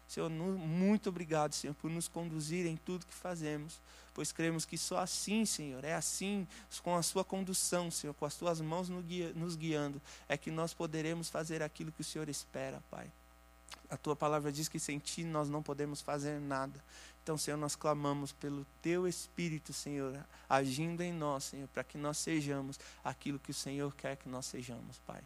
Senhor, 0.09 0.29
muito 0.29 1.09
obrigado, 1.09 1.55
Senhor, 1.55 1.75
por 1.75 1.91
nos 1.91 2.09
conduzir 2.09 2.67
em 2.67 2.77
tudo 2.77 3.07
que 3.07 3.15
fazemos, 3.15 3.81
pois 4.13 4.33
cremos 4.33 4.67
que 4.67 4.77
só 4.77 4.99
assim, 4.99 5.47
Senhor, 5.47 5.85
é 5.85 5.95
assim, 5.95 6.47
com 6.83 6.97
a 6.97 7.03
Sua 7.03 7.25
condução, 7.25 7.89
Senhor, 7.89 8.13
com 8.15 8.27
as 8.27 8.35
Tuas 8.35 8.61
mãos 8.61 8.89
nos 8.89 9.55
guiando, 9.55 10.03
é 10.29 10.37
que 10.37 10.51
nós 10.51 10.75
poderemos 10.75 11.31
fazer 11.31 11.63
aquilo 11.63 11.93
que 11.93 12.01
o 12.01 12.05
Senhor 12.05 12.29
espera, 12.29 12.83
Pai. 12.91 13.11
A 13.89 13.97
tua 13.97 14.17
palavra 14.17 14.51
diz 14.51 14.69
que 14.69 14.79
sem 14.79 14.99
ti 14.99 15.25
nós 15.25 15.49
não 15.49 15.63
podemos 15.63 16.01
fazer 16.01 16.41
nada. 16.41 16.83
Então, 17.23 17.39
Senhor, 17.39 17.57
nós 17.57 17.77
clamamos 17.77 18.33
pelo 18.33 18.67
teu 18.81 19.07
Espírito, 19.07 19.73
Senhor, 19.73 20.19
agindo 20.49 21.03
em 21.03 21.13
nós, 21.13 21.45
Senhor, 21.45 21.69
para 21.69 21.85
que 21.85 21.97
nós 21.97 22.19
sejamos 22.19 22.81
aquilo 23.05 23.39
que 23.39 23.53
o 23.53 23.55
Senhor 23.55 23.95
quer 23.95 24.17
que 24.17 24.29
nós 24.29 24.47
sejamos, 24.47 24.99
Pai. 25.07 25.21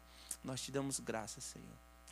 Nós 0.44 0.61
te 0.61 0.70
damos 0.70 1.01
graças, 1.01 1.42
Senhor. 1.44 1.66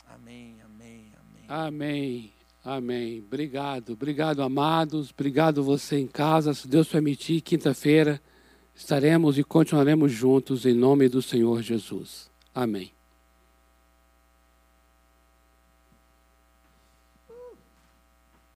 Amém, 0.06 0.56
amém, 0.64 1.12
amém. 1.20 1.44
Amém, 1.48 2.32
amém. 2.64 3.18
Obrigado, 3.20 3.92
obrigado, 3.92 4.42
amados. 4.42 5.10
Obrigado 5.10 5.62
você 5.62 5.98
em 5.98 6.06
casa. 6.06 6.54
Se 6.54 6.66
Deus 6.66 6.88
permitir, 6.88 7.42
quinta-feira 7.42 8.20
estaremos 8.74 9.38
e 9.38 9.44
continuaremos 9.44 10.10
juntos 10.12 10.64
em 10.64 10.74
nome 10.74 11.08
do 11.08 11.20
Senhor 11.20 11.62
Jesus. 11.62 12.30
Amém. 12.54 13.03